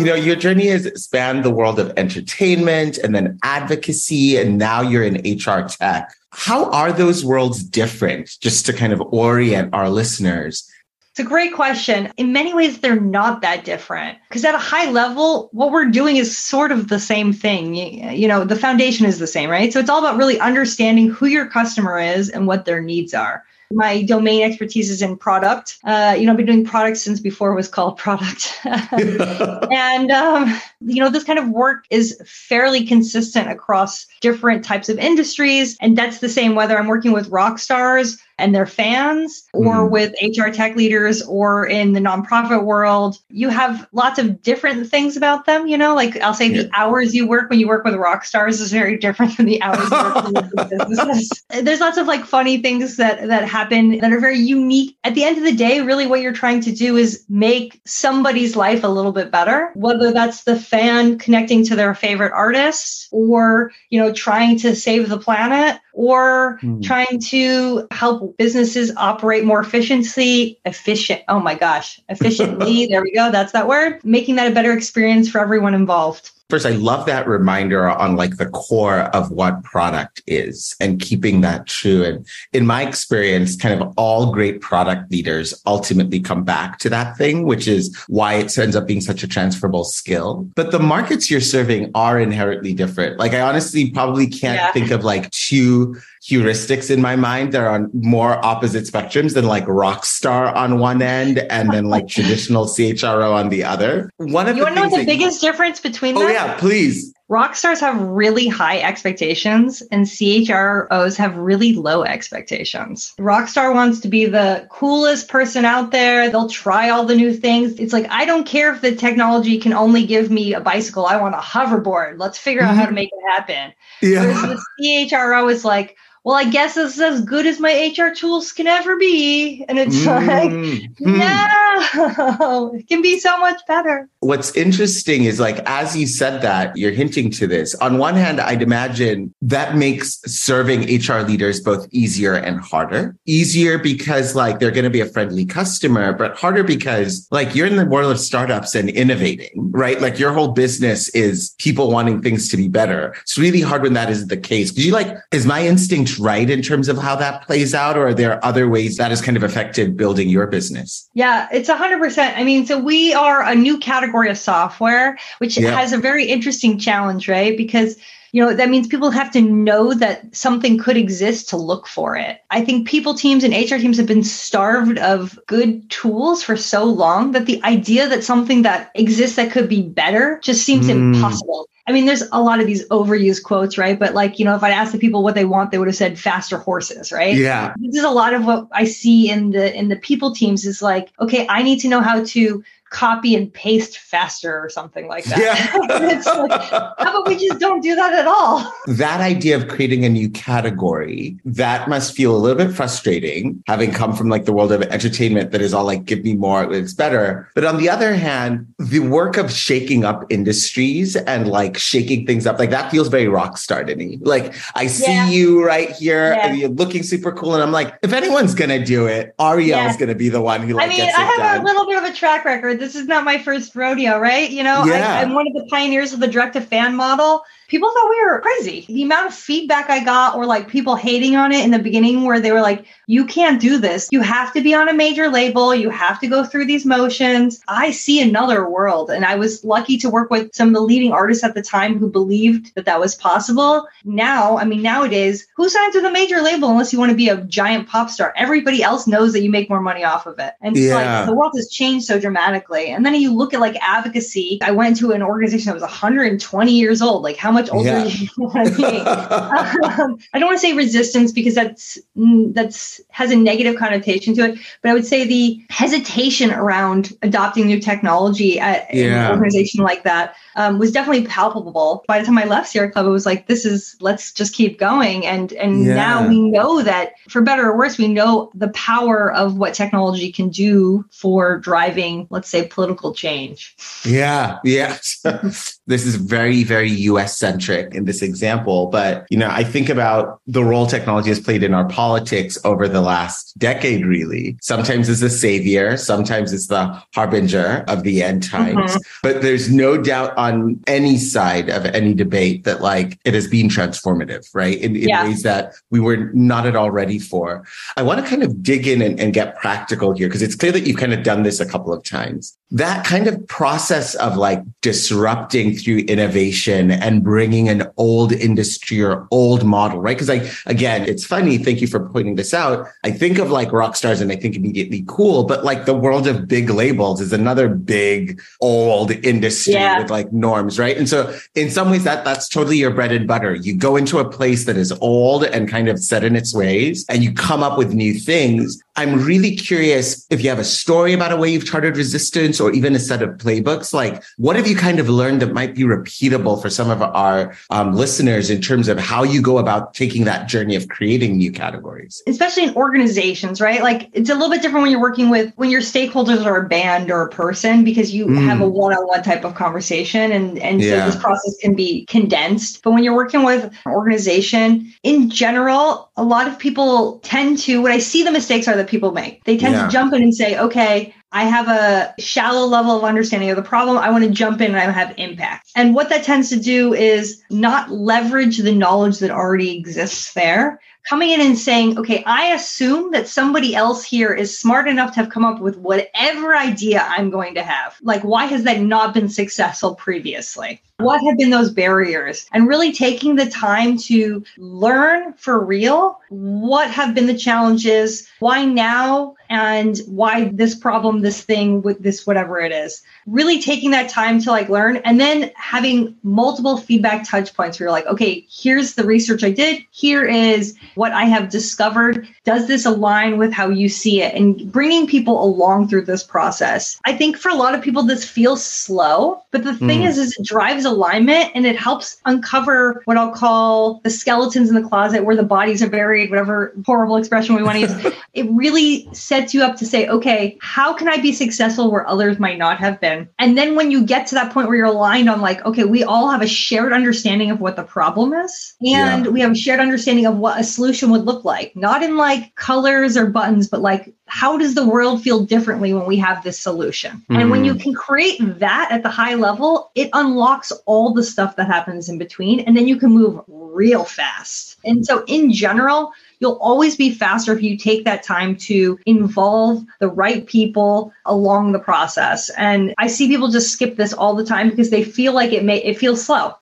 you 0.02 0.08
know, 0.08 0.16
your 0.16 0.36
journey 0.36 0.66
has 0.66 0.92
spanned 0.96 1.44
the 1.44 1.52
world 1.52 1.78
of 1.78 1.94
entertainment 1.96 2.98
and 2.98 3.14
then 3.14 3.38
advocacy, 3.44 4.36
and 4.36 4.58
now 4.58 4.82
you're 4.82 5.04
in 5.04 5.18
HR 5.18 5.68
tech. 5.68 6.12
How 6.32 6.72
are 6.72 6.92
those 6.92 7.24
worlds 7.24 7.62
different, 7.62 8.32
just 8.42 8.66
to 8.66 8.74
kind 8.74 8.94
of 8.94 9.02
orient 9.12 9.76
our 9.76 9.92
listeners? 9.92 10.68
It's 11.12 11.20
a 11.20 11.24
great 11.24 11.54
question. 11.54 12.10
In 12.16 12.32
many 12.32 12.54
ways, 12.54 12.80
they're 12.80 13.00
not 13.00 13.42
that 13.42 13.66
different 13.66 14.18
because 14.30 14.46
at 14.46 14.56
a 14.56 14.60
high 14.60 14.90
level, 14.90 15.50
what 15.52 15.72
we're 15.72 15.90
doing 15.90 16.16
is 16.16 16.38
sort 16.38 16.72
of 16.72 16.88
the 16.88 17.02
same 17.02 17.34
thing. 17.34 17.76
You, 17.76 18.12
you, 18.12 18.28
know, 18.30 18.46
the 18.46 18.56
foundation 18.56 19.06
is 19.06 19.20
the 19.20 19.28
same, 19.28 19.50
right? 19.50 19.74
So 19.74 19.80
it's 19.82 19.90
all 19.90 20.00
about 20.00 20.18
really 20.18 20.40
understanding 20.40 21.10
who 21.10 21.26
your 21.26 21.48
customer 21.48 22.00
is 22.00 22.30
and 22.30 22.48
what 22.48 22.64
their 22.64 22.82
needs 22.82 23.14
are. 23.14 23.44
My 23.74 24.04
domain 24.04 24.44
expertise 24.44 24.90
is 24.90 25.02
in 25.02 25.18
product. 25.18 25.80
Uh, 25.84 26.16
you 26.18 26.26
know, 26.26 26.32
I've 26.32 26.38
been 26.38 26.46
doing 26.46 26.66
product 26.66 26.98
since 26.98 27.20
before 27.20 27.52
it 27.52 27.56
was 27.56 27.68
called 27.68 27.98
product. 27.98 28.60
and, 28.66 30.12
um, 30.12 30.62
you 30.80 31.02
know, 31.02 31.10
this 31.10 31.24
kind 31.26 31.40
of 31.40 31.50
work 31.50 31.86
is 31.90 32.22
fairly 32.26 32.86
consistent 32.86 33.50
across 33.50 34.08
different 34.22 34.64
types 34.64 34.88
of 34.88 34.98
industries. 34.98 35.78
And 35.82 35.98
that's 35.98 36.20
the 36.20 36.30
same 36.30 36.56
whether 36.56 36.78
I'm 36.78 36.88
working 36.88 37.12
with 37.12 37.30
rock 37.30 37.60
stars 37.60 38.18
and 38.42 38.54
their 38.54 38.66
fans 38.66 39.48
or 39.54 39.88
mm. 39.88 39.90
with 39.90 40.14
HR 40.22 40.50
tech 40.50 40.76
leaders 40.76 41.22
or 41.24 41.68
in 41.68 41.94
the 41.94 42.00
nonprofit 42.00 42.64
world. 42.64 43.18
You 43.30 43.50
have 43.50 43.88
lots 43.92 44.20
of 44.20 44.42
different 44.42 44.90
things 44.90 45.16
about 45.16 45.46
them, 45.46 45.68
you 45.68 45.78
know, 45.78 45.96
like 45.96 46.20
I'll 46.22 46.34
say 46.34 46.48
yeah. 46.48 46.64
the 46.64 46.70
hours 46.74 47.14
you 47.14 47.28
work 47.28 47.50
when 47.50 47.60
you 47.60 47.68
work 47.68 47.86
with 47.86 47.96
rock 47.96 48.26
stars 48.26 48.60
is 48.60 48.72
very 48.72 48.98
different 48.98 49.38
than 49.38 49.46
the 49.46 49.62
hours 49.62 49.90
you 49.90 49.98
work 49.98 50.26
with 50.26 50.70
businesses. 50.90 51.44
There's 51.50 51.80
lots 51.80 51.98
of 51.98 52.08
like 52.08 52.26
funny 52.26 52.62
things 52.62 52.98
that 52.98 53.28
that 53.28 53.48
happen 53.48 54.00
that 54.00 54.12
are 54.12 54.20
very 54.20 54.40
unique. 54.40 54.98
At 55.04 55.16
the 55.16 55.24
end 55.24 55.38
of 55.38 55.44
the 55.44 55.54
day, 55.54 55.82
really 55.82 56.08
what 56.08 56.22
you're 56.22 56.34
trying 56.34 56.62
to 56.62 56.72
do 56.72 56.98
is 56.98 57.24
make 57.30 57.80
somebody's 57.86 58.56
life 58.56 58.84
a 58.84 58.88
little 58.88 59.12
bit 59.12 59.32
better, 59.32 59.72
whether 59.76 60.12
that's 60.12 60.44
the 60.44 60.60
fan 60.60 61.18
connecting 61.20 61.66
to 61.66 61.76
their 61.76 61.94
favorite 61.94 62.32
artist 62.34 63.08
or, 63.12 63.72
you 63.90 64.00
know, 64.00 64.12
trying 64.12 64.58
to 64.60 64.76
save 64.76 65.10
the 65.10 65.20
planet 65.20 65.80
or 65.94 66.60
mm. 66.62 66.82
trying 66.84 67.20
to 67.20 67.88
help 67.92 68.31
businesses 68.38 68.92
operate 68.98 69.44
more 69.44 69.60
efficiently, 69.60 70.60
efficient. 70.66 71.22
Oh 71.28 71.40
my 71.40 71.56
gosh, 71.56 72.00
efficiently. 72.10 72.86
there 72.90 73.02
we 73.02 73.14
go. 73.14 73.32
That's 73.32 73.52
that 73.54 73.68
word. 73.68 74.04
Making 74.04 74.36
that 74.36 74.52
a 74.52 74.54
better 74.54 74.74
experience 74.74 75.30
for 75.30 75.40
everyone 75.40 75.74
involved. 75.74 76.32
First, 76.52 76.66
I 76.66 76.72
love 76.72 77.06
that 77.06 77.30
reminder 77.30 77.90
on 77.90 78.18
like 78.18 78.36
the 78.36 78.48
core 78.48 79.04
of 79.16 79.32
what 79.32 79.64
product 79.64 80.22
is 80.28 80.76
and 80.82 81.00
keeping 81.00 81.40
that 81.40 81.66
true. 81.66 82.04
And 82.04 82.28
in 82.52 82.68
my 82.68 82.86
experience, 82.86 83.56
kind 83.56 83.82
of 83.82 83.94
all 83.96 84.34
great 84.34 84.60
product 84.60 85.10
leaders 85.10 85.62
ultimately 85.66 86.20
come 86.20 86.44
back 86.44 86.78
to 86.80 86.90
that 86.90 87.16
thing, 87.16 87.46
which 87.46 87.70
is 87.70 87.98
why 88.10 88.34
it 88.34 88.58
ends 88.58 88.76
up 88.76 88.86
being 88.86 89.00
such 89.00 89.24
a 89.24 89.30
transferable 89.30 89.86
skill. 89.86 90.46
But 90.56 90.72
the 90.72 90.80
markets 90.80 91.32
you're 91.32 91.40
serving 91.40 91.90
are 91.96 92.20
inherently 92.20 92.74
different. 92.74 93.18
Like 93.18 93.32
I 93.32 93.40
honestly 93.40 93.90
probably 93.90 94.28
can't 94.28 94.58
yeah. 94.58 94.74
think 94.74 94.92
of 94.92 95.06
like 95.06 95.32
two 95.32 95.96
heuristics 96.22 96.92
in 96.92 97.02
my 97.02 97.16
mind 97.16 97.52
that 97.52 97.62
are 97.62 97.70
on 97.70 97.90
more 97.94 98.44
opposite 98.46 98.86
spectrums 98.86 99.34
than 99.34 99.46
like 99.46 99.68
rock 99.68 100.06
star 100.06 100.54
on 100.56 100.78
one 100.78 101.02
end 101.02 101.40
and 101.40 101.72
then 101.72 101.86
like 101.86 102.08
traditional 102.10 102.66
CHRO 102.66 103.34
on 103.34 103.50
the 103.50 103.64
other. 103.64 104.12
One 104.18 104.48
of 104.48 104.56
you 104.56 104.64
want 104.64 104.76
to 104.76 104.82
know 104.84 104.90
what 104.90 105.00
the 105.00 105.06
biggest 105.06 105.42
difference 105.42 105.80
between 105.80 106.16
oh, 106.18 106.22
them? 106.22 106.30
yeah, 106.30 106.58
please. 106.58 107.14
Rock 107.28 107.56
stars 107.56 107.80
have 107.80 108.00
really 108.02 108.50
high 108.50 108.82
expectations 108.82 109.82
and 109.90 110.06
CHROs 110.06 111.16
have 111.16 111.38
really 111.38 111.72
low 111.74 112.04
expectations. 112.04 113.14
Rockstar 113.18 113.74
wants 113.74 114.02
to 114.02 114.10
be 114.10 114.26
the 114.26 114.68
coolest 114.70 115.30
person 115.30 115.64
out 115.64 115.92
there. 115.92 116.30
They'll 116.30 116.50
try 116.50 116.90
all 116.90 117.06
the 117.06 117.16
new 117.16 117.34
things. 117.34 117.80
It's 117.80 117.94
like, 117.94 118.06
I 118.10 118.26
don't 118.26 118.46
care 118.46 118.74
if 118.76 118.82
the 118.82 118.94
technology 118.94 119.60
can 119.60 119.72
only 119.72 120.06
give 120.06 120.30
me 120.30 120.54
a 120.54 120.60
bicycle. 120.60 121.06
I 121.06 121.22
want 121.22 121.34
a 121.34 121.38
hoverboard. 121.38 122.20
Let's 122.20 122.38
figure 122.38 122.64
out 122.64 122.76
how 122.76 122.82
to 122.82 122.88
mm-hmm. 122.88 122.96
make 122.96 123.10
it 123.14 123.32
happen. 123.32 123.74
Yeah. 124.02 124.26
Whereas 124.26 124.60
the 124.78 125.08
CHRO 125.10 125.50
is 125.50 125.64
like, 125.64 125.96
well, 126.24 126.36
I 126.36 126.50
guess 126.50 126.76
this 126.76 126.96
is 126.96 127.02
as 127.02 127.22
good 127.22 127.48
as 127.48 127.60
my 127.60 127.94
HR 127.98 128.14
tools 128.14 128.52
can 128.52 128.68
ever 128.68 128.96
be. 128.96 129.66
And 129.68 129.80
it's 129.80 129.98
mm. 129.98 130.28
like, 130.28 130.52
mm. 130.52 131.00
no, 131.00 132.74
it 132.76 132.88
can 132.88 133.02
be 133.02 133.18
so 133.18 133.40
much 133.40 133.60
better. 133.68 134.08
What's 134.20 134.56
interesting 134.56 135.24
is 135.24 135.40
like, 135.40 135.60
as 135.66 135.98
you 135.98 136.06
said 136.06 136.44
that, 136.44 136.78
you're 136.78 136.92
hinting 136.92 137.32
to 137.32 137.48
this. 137.48 137.74
On 137.76 137.98
one 137.98 138.14
hand, 138.14 138.40
I'd 138.40 138.62
imagine 138.62 139.34
that 139.42 139.76
makes 139.76 140.22
serving 140.26 140.82
HR 140.82 141.22
leaders 141.22 141.60
both 141.60 141.88
easier 141.92 142.36
and 142.36 142.60
harder. 142.60 143.16
Easier 143.26 143.80
because 143.80 144.36
like 144.36 144.60
they're 144.60 144.70
going 144.70 144.84
to 144.84 144.92
be 144.92 145.02
a 145.02 145.08
friendly 145.08 145.46
customer, 145.46 146.14
but 146.14 146.38
harder 146.38 146.64
because 146.64 147.28
like 147.32 147.56
you're 147.56 147.68
in 147.68 147.78
the 147.78 147.86
world 147.86 148.12
of 148.12 148.20
startups 148.20 148.76
and 148.76 148.92
innovating, 148.92 149.50
right? 149.72 150.00
Like 150.00 150.20
your 150.20 150.34
whole 150.34 150.50
business 150.50 151.10
is 151.10 151.56
people 151.58 151.90
wanting 151.90 152.22
things 152.22 152.48
to 152.50 152.58
be 152.58 152.68
better. 152.68 153.16
It's 153.22 153.40
really 153.40 153.62
hard 153.62 153.82
when 153.82 153.94
that 153.94 154.12
isn't 154.12 154.30
the 154.30 154.38
case. 154.38 154.70
Cause 154.70 154.86
you 154.86 154.94
like, 154.94 155.18
is 155.32 155.48
my 155.48 155.66
instinct 155.66 156.11
right 156.20 156.50
in 156.50 156.62
terms 156.62 156.90
of 156.90 156.98
how 156.98 157.16
that 157.16 157.46
plays 157.46 157.74
out? 157.74 157.98
Or 157.98 158.08
are 158.08 158.14
there 158.14 158.44
other 158.44 158.70
ways 158.70 158.98
that 158.98 159.10
has 159.10 159.22
kind 159.22 159.38
of 159.38 159.44
affected 159.44 159.98
building 159.98 160.30
your 160.30 160.48
business? 160.48 161.10
Yeah, 161.14 161.48
it's 161.52 161.70
100%. 161.70 162.38
I 162.38 162.44
mean, 162.44 162.66
so 162.66 162.80
we 162.80 163.14
are 163.14 163.44
a 163.44 163.56
new 163.56 163.78
category 163.78 164.30
of 164.30 164.38
software, 164.38 165.18
which 165.40 165.58
yeah. 165.58 165.72
has 165.72 165.94
a 165.94 165.98
very 165.98 166.26
interesting 166.26 166.78
challenge, 166.78 167.28
right? 167.28 167.56
Because 167.56 167.98
you 168.32 168.42
know, 168.42 168.54
that 168.54 168.70
means 168.70 168.88
people 168.88 169.12
have 169.12 169.32
to 169.32 169.42
know 169.42 169.94
that 169.94 170.34
something 170.34 170.78
could 170.78 170.96
exist 170.96 171.50
to 171.50 171.58
look 171.58 171.86
for 171.86 172.16
it. 172.16 172.40
I 172.50 172.64
think 172.64 172.88
people 172.88 173.14
teams 173.14 173.44
and 173.44 173.54
HR 173.54 173.76
teams 173.76 173.98
have 173.98 174.08
been 174.08 174.24
starved 174.24 174.98
of 175.00 175.38
good 175.48 175.90
tools 175.90 176.42
for 176.42 176.56
so 176.56 176.86
long 176.86 177.34
that 177.34 177.46
the 177.46 177.62
idea 177.64 178.08
that 178.08 178.24
something 178.24 178.62
that 178.62 178.90
exists 178.96 179.36
that 179.36 179.52
could 179.52 179.68
be 179.68 179.82
better 179.82 180.40
just 180.42 180.64
seems 180.64 180.88
mm. 180.88 180.92
impossible. 181.14 181.68
I 181.92 181.94
mean, 181.94 182.06
there's 182.06 182.24
a 182.32 182.42
lot 182.42 182.62
of 182.62 182.68
these 182.68 182.88
overused 182.88 183.44
quotes, 183.44 183.78
right? 183.78 184.00
But 184.00 184.14
like, 184.14 184.40
you 184.40 184.46
know, 184.46 184.56
if 184.56 184.64
I 184.64 184.70
asked 184.70 184.94
the 184.94 184.98
people 184.98 185.24
what 185.24 185.36
they 185.36 185.44
want, 185.44 185.72
they 185.72 185.78
would 185.78 185.90
have 185.90 185.96
said 185.98 186.18
faster 186.18 186.58
horses, 186.58 187.12
right? 187.12 187.36
Yeah. 187.36 187.74
This 187.78 187.98
is 187.98 188.06
a 188.06 188.10
lot 188.10 188.34
of 188.34 188.46
what 188.46 188.70
I 188.72 188.86
see 188.86 189.30
in 189.30 189.52
the 189.52 189.78
in 189.78 189.90
the 189.90 189.98
people 189.98 190.34
teams 190.34 190.66
is 190.66 190.82
like, 190.82 191.12
okay, 191.20 191.46
I 191.50 191.64
need 191.64 191.80
to 191.80 191.90
know 191.90 192.00
how 192.00 192.24
to 192.24 192.64
copy 192.92 193.36
and 193.36 193.52
paste 193.54 193.98
faster 193.98 194.60
or 194.60 194.70
something 194.70 195.08
like 195.08 195.24
that. 195.24 195.40
Yeah. 195.40 195.78
like, 196.38 196.62
how 196.62 196.94
about 196.98 197.28
we 197.28 197.38
just 197.38 197.60
don't 197.60 197.82
do 197.82 197.96
that 197.96 198.14
at 198.14 198.28
all? 198.28 198.72
That 198.86 199.22
idea 199.22 199.56
of 199.56 199.70
creating 199.70 200.04
a 200.04 200.10
new 200.10 200.30
category, 200.30 201.40
that 201.46 201.88
must 201.88 202.16
feel 202.16 202.36
a 202.36 202.38
little 202.38 202.64
bit 202.64 202.76
frustrating, 202.76 203.64
having 203.66 203.92
come 203.92 204.14
from 204.14 204.28
like 204.28 204.44
the 204.44 204.52
world 204.52 204.74
of 204.74 204.82
entertainment 204.84 205.52
that 205.52 205.62
is 205.62 205.74
all 205.74 205.86
like, 205.86 206.04
give 206.04 206.24
me 206.24 206.36
more, 206.36 206.72
it's 206.72 206.94
better. 206.94 207.50
But 207.56 207.64
on 207.64 207.78
the 207.78 207.90
other 207.90 208.14
hand, 208.14 208.68
the 208.78 209.00
work 209.00 209.38
of 209.38 209.52
shaking 209.52 210.04
up 210.04 210.26
industries 210.30 211.16
and 211.16 211.48
like 211.48 211.78
shaking 211.78 212.28
things 212.28 212.46
up, 212.46 212.60
like 212.60 212.72
that 212.72 212.92
feels 212.92 213.08
very 213.08 213.30
rock 213.30 213.58
star 213.58 213.86
to 213.86 213.96
me. 213.96 214.20
Like 214.22 214.54
I 214.76 214.88
see 214.88 215.14
yeah. 215.14 215.30
you 215.30 215.66
right 215.66 215.92
here 215.92 216.34
yeah. 216.34 216.48
and 216.48 216.60
you're 216.60 216.70
looking 216.70 217.04
super 217.04 217.32
cool. 217.32 217.54
And 217.54 217.64
I'm 217.64 217.72
like, 217.72 217.98
if 218.04 218.12
anyone's 218.12 218.54
gonna 218.54 218.84
do 218.84 219.08
it, 219.08 219.34
Arielle's 219.40 219.96
gonna 219.96 220.14
be 220.14 220.28
the 220.28 220.42
one 220.42 220.62
who 220.62 220.74
like 220.74 220.88
I 220.88 220.90
mean, 220.90 221.02
I 221.02 221.22
have 221.22 221.38
done. 221.38 221.62
a 221.62 221.64
little 221.64 221.86
bit 221.88 221.98
of 221.98 222.04
a 222.04 222.14
track 222.14 222.44
record 222.44 222.81
this 222.82 222.96
is 222.96 223.08
not 223.08 223.24
my 223.24 223.38
first 223.38 223.76
rodeo, 223.76 224.20
right? 224.20 224.50
You 224.50 224.64
know, 224.64 224.84
yeah. 224.86 225.18
I, 225.18 225.22
I'm 225.22 225.34
one 225.34 225.48
of 225.48 225.54
the 225.54 225.68
pioneers 225.70 226.14
of 226.14 226.20
the 226.20 226.28
direct 226.28 226.54
to 226.54 226.62
fan 226.62 226.96
model 226.96 227.44
people 227.72 227.90
thought 227.90 228.10
we 228.10 228.24
were 228.26 228.42
crazy. 228.42 228.86
The 228.90 229.04
amount 229.04 229.28
of 229.28 229.34
feedback 229.34 229.90
I 229.90 230.04
got, 230.04 230.36
or 230.36 230.46
like 230.46 230.68
people 230.68 230.98
hating 230.98 231.38
on 231.38 231.54
it 231.54 231.64
in 231.64 231.72
the 231.72 231.80
beginning, 231.80 232.26
where 232.26 232.42
they 232.42 232.52
were 232.52 232.62
like, 232.62 232.86
you 233.08 233.26
can't 233.26 233.62
do 233.62 233.78
this. 233.78 234.10
You 234.12 234.22
have 234.22 234.54
to 234.54 234.62
be 234.62 234.74
on 234.74 234.90
a 234.90 234.94
major 234.94 235.30
label. 235.30 235.74
You 235.74 235.90
have 235.90 236.20
to 236.20 236.28
go 236.28 236.44
through 236.44 236.66
these 236.66 236.86
motions. 236.86 237.62
I 237.70 237.92
see 237.92 238.22
another 238.22 238.70
world. 238.70 239.10
And 239.10 239.24
I 239.24 239.36
was 239.36 239.64
lucky 239.64 239.98
to 240.00 240.10
work 240.10 240.30
with 240.30 240.54
some 240.54 240.68
of 240.68 240.74
the 240.74 240.82
leading 240.82 241.14
artists 241.14 241.46
at 241.46 241.56
the 241.56 241.62
time 241.62 241.98
who 241.98 242.10
believed 242.10 242.76
that 242.76 242.84
that 242.86 243.00
was 243.00 243.16
possible. 243.16 243.88
Now, 244.04 244.58
I 244.58 244.66
mean, 244.66 244.82
nowadays, 244.82 245.48
who 245.56 245.70
signs 245.70 245.96
with 245.96 246.04
a 246.04 246.12
major 246.12 246.42
label 246.42 246.70
unless 246.70 246.92
you 246.92 247.00
want 247.00 247.12
to 247.12 247.18
be 247.18 247.30
a 247.30 247.38
giant 247.46 247.88
pop 247.88 248.10
star? 248.10 248.34
Everybody 248.36 248.84
else 248.84 249.08
knows 249.08 249.32
that 249.32 249.44
you 249.44 249.50
make 249.50 249.70
more 249.70 249.82
money 249.82 250.04
off 250.04 250.26
of 250.26 250.40
it. 250.40 250.56
And 250.62 250.76
yeah. 250.76 250.96
like 250.96 251.26
the 251.26 251.34
world 251.34 251.54
has 251.56 251.70
changed 251.70 252.06
so 252.06 252.20
dramatically. 252.20 252.88
And 252.88 253.06
then 253.06 253.16
you 253.16 253.34
look 253.34 253.54
at 253.54 253.62
like 253.62 253.78
advocacy. 253.82 254.60
I 254.62 254.72
went 254.72 254.98
to 254.98 255.12
an 255.12 255.24
organization 255.24 255.68
that 255.68 255.74
was 255.74 255.84
120 255.84 256.72
years 256.74 257.02
old. 257.02 257.24
Like, 257.24 257.38
how 257.38 257.52
much 257.52 257.61
older 257.70 257.90
yeah. 257.90 258.04
to 258.04 258.76
be. 258.76 259.00
um, 259.06 260.18
I 260.34 260.40
don't 260.40 260.48
want 260.48 260.56
to 260.56 260.60
say 260.60 260.74
resistance 260.74 261.32
because 261.32 261.56
that's 261.56 261.98
mm, 262.18 262.54
that's 262.54 263.02
has 263.10 263.32
a 263.32 263.36
negative 263.36 263.76
connotation 263.76 264.34
to 264.36 264.52
it, 264.52 264.60
but 264.82 264.90
I 264.90 264.94
would 264.94 265.06
say 265.06 265.26
the 265.26 265.64
hesitation 265.70 266.52
around 266.52 267.14
adopting 267.22 267.68
new 267.68 267.80
technology 267.80 268.60
at 268.60 268.94
yeah. 268.94 269.28
an 269.28 269.32
organization 269.32 269.84
like 269.84 270.04
that 270.04 270.36
um, 270.56 270.80
was 270.80 270.92
definitely 270.92 271.26
palpable. 271.26 272.04
By 272.08 272.20
the 272.20 272.26
time 272.26 272.38
I 272.38 272.46
left 272.46 272.70
Sierra 272.70 272.92
Club, 272.92 273.06
it 273.06 273.10
was 273.10 273.26
like, 273.26 273.48
this 273.48 273.66
is 273.66 273.96
let's 274.00 274.32
just 274.32 274.54
keep 274.54 274.80
going. 274.80 275.26
And 275.26 275.54
and 275.54 275.86
yeah. 275.86 275.96
now 275.96 276.28
we 276.28 276.42
know 276.42 276.82
that 276.82 277.14
for 277.30 277.42
better 277.42 277.70
or 277.70 277.78
worse, 277.78 277.98
we 277.98 278.08
know 278.08 278.52
the 278.54 278.70
power 278.70 279.32
of 279.32 279.58
what 279.58 279.74
technology 279.74 280.32
can 280.32 280.50
do 280.50 281.06
for 281.12 281.58
driving, 281.60 282.28
let's 282.30 282.50
say, 282.50 282.68
political 282.68 283.14
change. 283.14 283.76
Yeah, 284.06 284.60
yeah. 284.64 284.98
this 285.92 286.06
is 286.06 286.16
very, 286.16 286.64
very 286.64 286.90
US 286.90 287.38
centric 287.38 287.94
in 287.94 288.06
this 288.06 288.22
example. 288.22 288.88
But 288.88 289.26
you 289.30 289.38
know, 289.38 289.50
I 289.50 289.64
think 289.64 289.90
about 289.90 290.40
the 290.48 290.64
role 290.64 290.88
technology 290.88 291.30
has 291.30 291.40
played 291.40 291.64
in 291.64 291.74
our 291.74 291.88
politics 291.88 292.58
over 292.64 292.88
the 292.88 293.02
last 293.02 293.58
decade, 293.60 294.06
really. 294.06 294.58
Sometimes 294.62 295.10
it's 295.10 295.22
a 295.22 295.30
savior, 295.30 295.98
sometimes 295.98 296.54
it's 296.54 296.68
the 296.68 297.02
harbinger 297.14 297.84
of 297.88 298.04
the 298.04 298.24
end 298.24 298.44
times. 298.44 298.92
Mm-hmm. 298.92 299.02
But 299.22 299.42
there's 299.42 299.72
no 299.72 299.98
doubt 299.98 300.36
on 300.38 300.80
any 300.88 301.18
side 301.18 301.70
of 301.70 301.86
any 301.86 302.14
debate 302.14 302.64
that 302.64 302.82
like 302.82 303.20
it 303.26 303.34
has 303.34 303.48
been 303.48 303.68
transformative, 303.68 304.48
right? 304.54 304.80
In, 304.80 304.96
in 304.96 305.10
yeah. 305.10 305.24
ways 305.24 305.44
that 305.44 305.74
we 305.90 306.00
were 306.00 306.32
not 306.34 306.66
at 306.66 306.76
all 306.76 306.92
ready 306.92 307.20
for. 307.20 307.66
I 307.98 308.04
want 308.04 308.22
to 308.22 308.28
kind 308.28 308.44
of 308.44 308.64
dig 308.64 308.88
in 308.88 309.02
and, 309.02 309.20
and 309.20 309.34
get 309.34 309.58
practical 309.58 310.14
here 310.14 310.28
because 310.28 310.42
it's 310.42 310.56
clear 310.56 310.72
that 310.72 310.88
you've 310.88 310.98
kind 310.98 311.14
of 311.14 311.24
done 311.24 311.44
this 311.44 311.60
a 311.60 311.66
couple 311.66 311.94
of 311.94 312.04
times. 312.04 312.58
That 312.72 313.06
kind 313.06 313.28
of 313.28 313.46
process 313.48 314.16
of 314.16 314.38
like 314.38 314.62
disrupting 314.82 315.76
through 315.84 316.00
innovation 316.00 316.92
and 316.92 317.24
bringing 317.24 317.70
an 317.70 317.88
old 317.98 318.32
industry 318.32 319.02
or 319.02 319.28
old 319.32 319.64
model, 319.64 320.00
right? 320.00 320.16
Because 320.16 320.30
like, 320.30 320.44
again, 320.66 321.08
it's 321.08 321.26
funny. 321.26 321.58
Thank 321.58 321.82
you 321.82 321.88
for 321.88 322.10
pointing 322.10 322.36
this 322.36 322.54
out. 322.54 322.88
I 323.04 323.12
think 323.12 323.38
of 323.38 323.52
like 323.52 323.72
rock 323.72 323.96
stars 323.96 324.22
and 324.22 324.32
I 324.32 324.36
think 324.36 324.56
immediately 324.56 325.04
cool, 325.08 325.44
but 325.44 325.64
like 325.64 325.86
the 325.86 325.96
world 325.96 326.28
of 326.28 326.48
big 326.48 326.70
labels 326.70 327.22
is 327.22 327.34
another 327.34 327.70
big 327.70 328.42
old 328.62 329.12
industry 329.12 329.74
yeah. 329.74 330.00
with 330.00 330.10
like 330.10 330.32
norms, 330.32 330.80
right? 330.80 330.98
And 330.98 331.08
so 331.08 331.36
in 331.56 331.70
some 331.70 331.92
ways 331.92 332.04
that 332.04 332.24
that's 332.26 332.48
totally 332.48 332.78
your 332.78 332.92
bread 332.92 333.12
and 333.12 333.28
butter. 333.28 333.56
You 333.56 333.76
go 333.76 333.96
into 333.96 334.20
a 334.20 334.30
place 334.30 334.66
that 334.66 334.78
is 334.78 334.92
old 334.94 335.44
and 335.44 335.70
kind 335.70 335.88
of 335.88 336.00
set 336.00 336.24
in 336.24 336.36
its 336.36 336.54
ways 336.54 337.06
and 337.10 337.24
you 337.24 337.34
come 337.34 337.64
up 337.64 337.78
with 337.78 337.94
new 337.94 338.14
things. 338.14 338.82
I'm 338.96 339.24
really 339.24 339.56
curious 339.56 340.26
if 340.30 340.44
you 340.44 340.50
have 340.50 340.60
a 340.60 340.64
story 340.64 341.14
about 341.14 341.32
a 341.32 341.38
way 341.38 341.50
you've 341.52 341.66
charted 341.66 341.98
resistance 341.98 342.60
or 342.60 342.72
even 342.72 342.96
a 342.96 343.00
set 343.00 343.22
of 343.22 343.32
playbooks. 343.38 343.94
Like 343.94 344.24
what 344.38 344.56
have 344.56 344.68
you 344.68 344.76
kind 344.76 345.00
of 345.00 345.10
learned 345.10 345.42
that 345.42 345.54
might 345.54 345.76
be 345.76 345.84
repeatable 345.84 346.62
for 346.62 346.70
some 346.70 346.90
of 346.90 347.02
our 347.02 347.56
um, 347.70 347.94
listeners 347.94 348.50
in 348.50 348.62
terms 348.62 348.88
of 348.88 349.00
how 349.00 349.24
you 349.24 349.42
go 349.42 349.58
about 349.58 349.94
taking 349.94 350.26
that 350.26 350.48
journey 350.48 350.76
of 350.76 350.88
creating 350.90 351.38
new 351.38 351.52
categories? 351.52 352.22
Especially 352.28 352.64
in 352.64 352.76
organizations, 352.76 353.62
right? 353.62 353.82
Like 353.82 354.10
it's 354.14 354.30
a 354.30 354.34
little 354.34 354.50
bit 354.50 354.62
different 354.62 354.84
when 354.84 354.92
you're 354.92 355.02
working 355.02 355.30
with, 355.30 355.54
when 355.56 355.70
your 355.70 355.82
stakeholders 355.82 356.46
are 356.46 356.66
a 356.66 356.68
band 356.68 357.12
or 357.12 357.22
a 357.22 357.30
person 357.30 357.84
because 357.84 358.14
you 358.14 358.26
mm. 358.26 358.46
have 358.46 358.62
a 358.62 358.68
one-on-one 358.68 359.24
type 359.24 359.44
of 359.44 359.56
conversation 359.56 360.32
and 360.32 360.60
and 360.60 360.82
yeah. 360.82 361.06
so 361.06 361.12
this 361.12 361.22
process 361.22 361.56
can 361.62 361.76
be 361.76 362.06
condensed 362.06 362.82
but 362.84 362.92
when 362.92 363.04
you're 363.04 363.16
working 363.16 363.44
with 363.44 363.66
an 363.66 363.92
organization 363.92 364.92
in 365.04 365.30
general 365.30 366.12
a 366.18 366.24
lot 366.24 366.48
of 366.48 366.58
people 366.60 367.20
tend 367.20 367.58
to 367.58 367.82
what 367.82 367.92
i 367.92 368.00
see 368.00 368.24
the 368.24 368.32
mistakes 368.32 368.68
are 368.68 368.76
that 368.82 368.90
people 368.90 369.12
make 369.12 369.44
they 369.44 369.58
tend 369.58 369.74
yeah. 369.74 369.86
to 369.86 369.92
jump 369.92 370.14
in 370.14 370.22
and 370.22 370.36
say 370.36 370.58
okay 370.58 371.14
I 371.34 371.46
have 371.46 371.70
a 371.70 372.14
shallow 372.22 372.66
level 372.66 372.98
of 372.98 373.06
understanding 373.06 373.50
of 373.50 373.56
the 373.56 373.62
problem. 373.62 373.98
I 373.98 374.12
want 374.12 374.26
to 374.26 374.30
jump 374.30 374.60
in 374.60 374.72
and 374.72 374.78
I 374.78 374.92
have 374.92 375.14
impact. 375.18 375.72
And 375.76 375.96
what 375.96 376.10
that 376.10 376.26
tends 376.26 376.50
to 376.50 376.60
do 376.60 376.94
is 376.94 377.42
not 377.50 377.90
leverage 377.90 378.58
the 378.58 378.74
knowledge 378.74 379.20
that 379.20 379.32
already 379.32 379.78
exists 379.78 380.34
there, 380.34 380.82
coming 381.04 381.32
in 381.32 381.42
and 381.42 381.58
saying, 381.58 381.98
okay, 381.98 382.24
I 382.26 382.54
assume 382.54 383.12
that 383.12 383.28
somebody 383.28 383.76
else 383.76 384.04
here 384.04 384.34
is 384.34 384.58
smart 384.58 384.88
enough 384.88 385.14
to 385.14 385.20
have 385.22 385.30
come 385.30 385.46
up 385.46 385.60
with 385.60 385.78
whatever 385.78 386.56
idea 386.56 387.06
I'm 387.08 387.30
going 387.30 387.56
to 387.56 387.64
have. 387.64 387.98
Like, 388.02 388.22
why 388.24 388.46
has 388.46 388.64
that 388.64 388.82
not 388.82 389.14
been 389.14 389.30
successful 389.30 389.96
previously? 389.96 390.82
What 390.98 391.22
have 391.26 391.38
been 391.38 391.50
those 391.50 391.72
barriers? 391.72 392.46
And 392.52 392.68
really 392.68 392.92
taking 392.94 393.36
the 393.36 393.50
time 393.50 393.98
to 394.00 394.44
learn 394.58 395.34
for 395.34 395.64
real 395.64 396.20
what 396.30 396.92
have 396.92 397.16
been 397.16 397.26
the 397.26 397.38
challenges, 397.38 398.28
why 398.40 398.66
now, 398.66 399.36
and 399.50 399.98
why 400.06 400.52
this 400.54 400.76
problem, 400.76 401.22
this 401.22 401.42
thing, 401.42 401.82
with 401.82 402.02
this, 402.02 402.26
whatever 402.26 402.60
it 402.60 402.72
is. 402.72 403.02
Really 403.28 403.62
taking 403.62 403.92
that 403.92 404.10
time 404.10 404.42
to 404.42 404.52
like 404.52 404.70
learn 404.70 404.98
and 404.98 405.20
then 405.20 405.52
having 405.56 406.16
multiple 406.24 406.78
feedback 406.78 407.28
touch 407.28 407.54
points 407.54 407.80
where 407.80 407.86
you're 407.86 407.92
like, 407.92 408.06
okay, 408.08 408.46
here's 408.50 408.96
the 408.96 409.04
research 409.04 409.44
I 409.44 409.52
did. 409.52 409.84
Here 409.92 410.24
is 410.24 410.76
what 410.96 411.12
I 411.12 411.26
have 411.26 411.50
discovered. 411.50 412.28
Does 412.46 412.68
this 412.68 412.86
align 412.86 413.38
with 413.38 413.54
how 413.54 413.70
you 413.70 413.90
see 413.90 414.22
it? 414.22 414.34
And 414.34 414.72
bringing 414.72 415.06
people 415.06 415.44
along 415.44 415.88
through 415.88 416.06
this 416.06 416.24
process. 416.24 417.00
I 417.06 417.14
think 417.14 417.38
for 417.38 417.50
a 417.50 417.56
lot 417.56 417.76
of 417.76 417.82
people, 417.82 418.04
this 418.04 418.26
feels 418.26 418.64
slow, 418.64 419.44
but 419.52 419.64
the 419.64 419.76
thing 419.76 420.02
mm. 420.02 420.08
is, 420.08 420.18
is 420.18 420.36
it 420.38 420.46
drives 420.46 420.86
alignment 420.86 421.52
and 421.54 421.66
it 421.66 421.76
helps 421.76 422.20
uncover 422.26 423.02
what 423.06 423.18
I'll 423.18 423.34
call 423.34 424.02
the 424.04 424.10
skeletons 424.10 424.70
in 424.70 424.76
the 424.76 424.88
closet 424.88 425.26
where 425.26 425.36
the 425.36 425.44
bodies 425.44 425.84
are 425.84 425.90
buried, 425.90 426.30
whatever 426.30 426.74
horrible 426.86 427.18
expression 427.18 427.56
we 427.56 427.64
want 427.64 427.76
to 427.76 427.82
use. 427.82 428.14
it 428.34 428.50
really 428.52 429.08
sets 429.14 429.54
you 429.54 429.64
up 429.64 429.76
to 429.78 429.86
say, 429.86 430.08
okay, 430.08 430.58
how 430.62 430.94
can 430.94 431.08
I 431.08 431.18
be 431.18 431.32
successful 431.32 431.92
where 431.92 432.08
others 432.08 432.40
might 432.40 432.58
not 432.58 432.78
have 432.80 433.00
been? 433.00 433.11
And 433.40 433.58
then 433.58 433.76
when 433.76 433.92
you 433.92 434.06
get 434.06 434.28
to 434.28 434.36
that 434.36 434.54
point 434.54 434.68
where 434.68 434.78
you're 434.78 434.86
aligned 434.86 435.30
on 435.30 435.42
like, 435.42 435.64
okay, 435.66 435.84
we 435.84 436.04
all 436.04 436.30
have 436.30 436.42
a 436.42 436.48
shared 436.48 436.94
understanding 436.94 437.52
of 437.52 437.60
what 437.60 437.76
the 437.76 437.84
problem 437.84 438.34
is 438.34 438.76
and 438.82 439.26
yeah. 439.26 439.32
we 439.32 439.42
have 439.42 439.52
a 439.52 439.56
shared 439.56 439.80
understanding 439.80 440.26
of 440.26 440.38
what 440.38 440.60
a 440.60 440.64
solution 440.64 441.10
would 441.12 441.26
look 441.26 441.46
like, 441.46 441.76
not 441.76 442.04
in 442.04 442.18
like 442.18 442.56
colors 442.56 443.18
or 443.18 443.28
buttons, 443.28 443.68
but 443.68 443.82
like 443.82 444.14
how 444.32 444.58
does 444.58 444.76
the 444.76 444.88
world 444.88 445.22
feel 445.22 445.44
differently 445.44 445.94
when 445.94 446.06
we 446.06 446.16
have 446.16 446.42
this 446.42 446.58
solution? 446.58 447.22
Mm. 447.30 447.42
And 447.42 447.52
when 447.52 447.66
you 447.66 447.74
hmm. 447.74 447.80
can 447.80 447.94
create 447.94 448.40
that 448.60 448.88
at 448.90 449.04
the 449.04 449.10
high 449.10 449.36
level, 449.36 449.92
it 449.94 450.10
unlocks 450.14 450.72
all 450.86 451.14
the 451.14 451.22
stuff 451.22 451.58
that 451.58 451.68
happens 451.68 452.08
in 452.08 452.18
between, 452.18 452.62
and 452.62 452.78
then 452.78 452.88
you 452.88 452.96
can 452.96 453.12
move 453.12 453.42
real 453.48 454.06
fast. 454.06 454.78
And 454.86 455.06
so, 455.06 455.26
in 455.28 455.52
general, 455.52 456.14
You'll 456.42 456.58
always 456.60 456.96
be 456.96 457.14
faster 457.14 457.54
if 457.54 457.62
you 457.62 457.78
take 457.78 458.04
that 458.06 458.24
time 458.24 458.56
to 458.58 458.98
involve 459.06 459.86
the 460.00 460.08
right 460.08 460.44
people 460.48 461.14
along 461.28 461.72
the 461.72 461.80
process. 461.80 462.50
And 462.58 462.96
I 462.98 463.06
see 463.06 463.28
people 463.28 463.50
just 463.50 463.72
skip 463.72 463.96
this 463.96 464.12
all 464.12 464.34
the 464.34 464.44
time 464.44 464.72
because 464.72 464.90
they 464.90 465.04
feel 465.04 465.34
like 465.34 465.52
it 465.52 465.64
may 465.64 465.78
it 465.84 466.00
feels 466.00 466.26
slow. 466.26 466.56